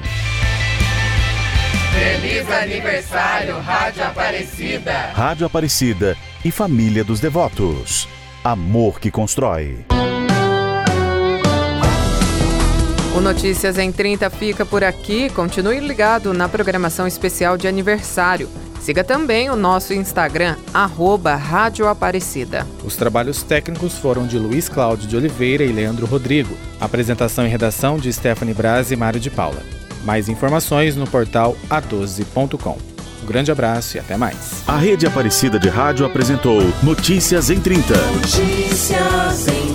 Feliz 1.93 2.51
aniversário, 2.51 3.59
Rádio 3.61 4.05
Aparecida! 4.05 4.93
Rádio 5.15 5.47
Aparecida 5.47 6.17
e 6.45 6.51
Família 6.51 7.03
dos 7.03 7.19
Devotos. 7.19 8.09
Amor 8.45 9.01
que 9.01 9.11
constrói. 9.11 9.85
O 13.19 13.21
Notícias 13.21 13.77
em 13.79 13.91
30 13.91 14.31
fica 14.31 14.65
por 14.65 14.85
aqui. 14.85 15.29
Continue 15.31 15.81
ligado 15.81 16.33
na 16.33 16.49
programação 16.49 17.05
especial 17.05 17.57
de 17.57 17.67
aniversário. 17.67 18.49
Siga 18.81 19.03
também 19.03 19.51
o 19.51 19.57
nosso 19.57 19.93
Instagram, 19.93 20.55
arroba 20.73 21.35
Rádio 21.35 21.89
Aparecida. 21.89 22.65
Os 22.85 22.95
trabalhos 22.95 23.43
técnicos 23.43 23.99
foram 23.99 24.25
de 24.25 24.39
Luiz 24.39 24.69
Cláudio 24.69 25.09
de 25.09 25.17
Oliveira 25.17 25.65
e 25.65 25.73
Leandro 25.73 26.07
Rodrigo. 26.07 26.57
Apresentação 26.81 27.45
e 27.45 27.49
redação 27.49 27.99
de 27.99 28.13
Stephanie 28.13 28.55
Braz 28.55 28.93
e 28.93 28.97
Mário 28.97 29.19
de 29.19 29.31
Paula. 29.31 29.65
Mais 30.05 30.29
informações 30.29 30.95
no 30.95 31.05
portal 31.05 31.57
a12.com. 31.69 32.79
Um 33.25 33.27
grande 33.27 33.51
abraço 33.51 33.97
e 33.97 34.01
até 34.01 34.17
mais. 34.17 34.63
A 34.65 34.77
Rede 34.77 35.09
Aparecida 35.09 35.59
de 35.59 35.69
Rádio 35.69 36.07
apresentou 36.07 36.61
Notícias 36.85 37.51
em 37.51 37.59
30. 37.59 37.97
Notícias 37.97 39.49
em 39.49 39.53
30. 39.63 39.68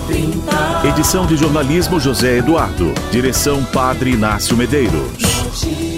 Edição 0.84 1.26
de 1.26 1.34
jornalismo 1.34 1.98
José 1.98 2.36
Eduardo. 2.36 2.92
Direção 3.10 3.64
Padre 3.64 4.10
Inácio 4.10 4.54
Medeiros. 4.54 5.93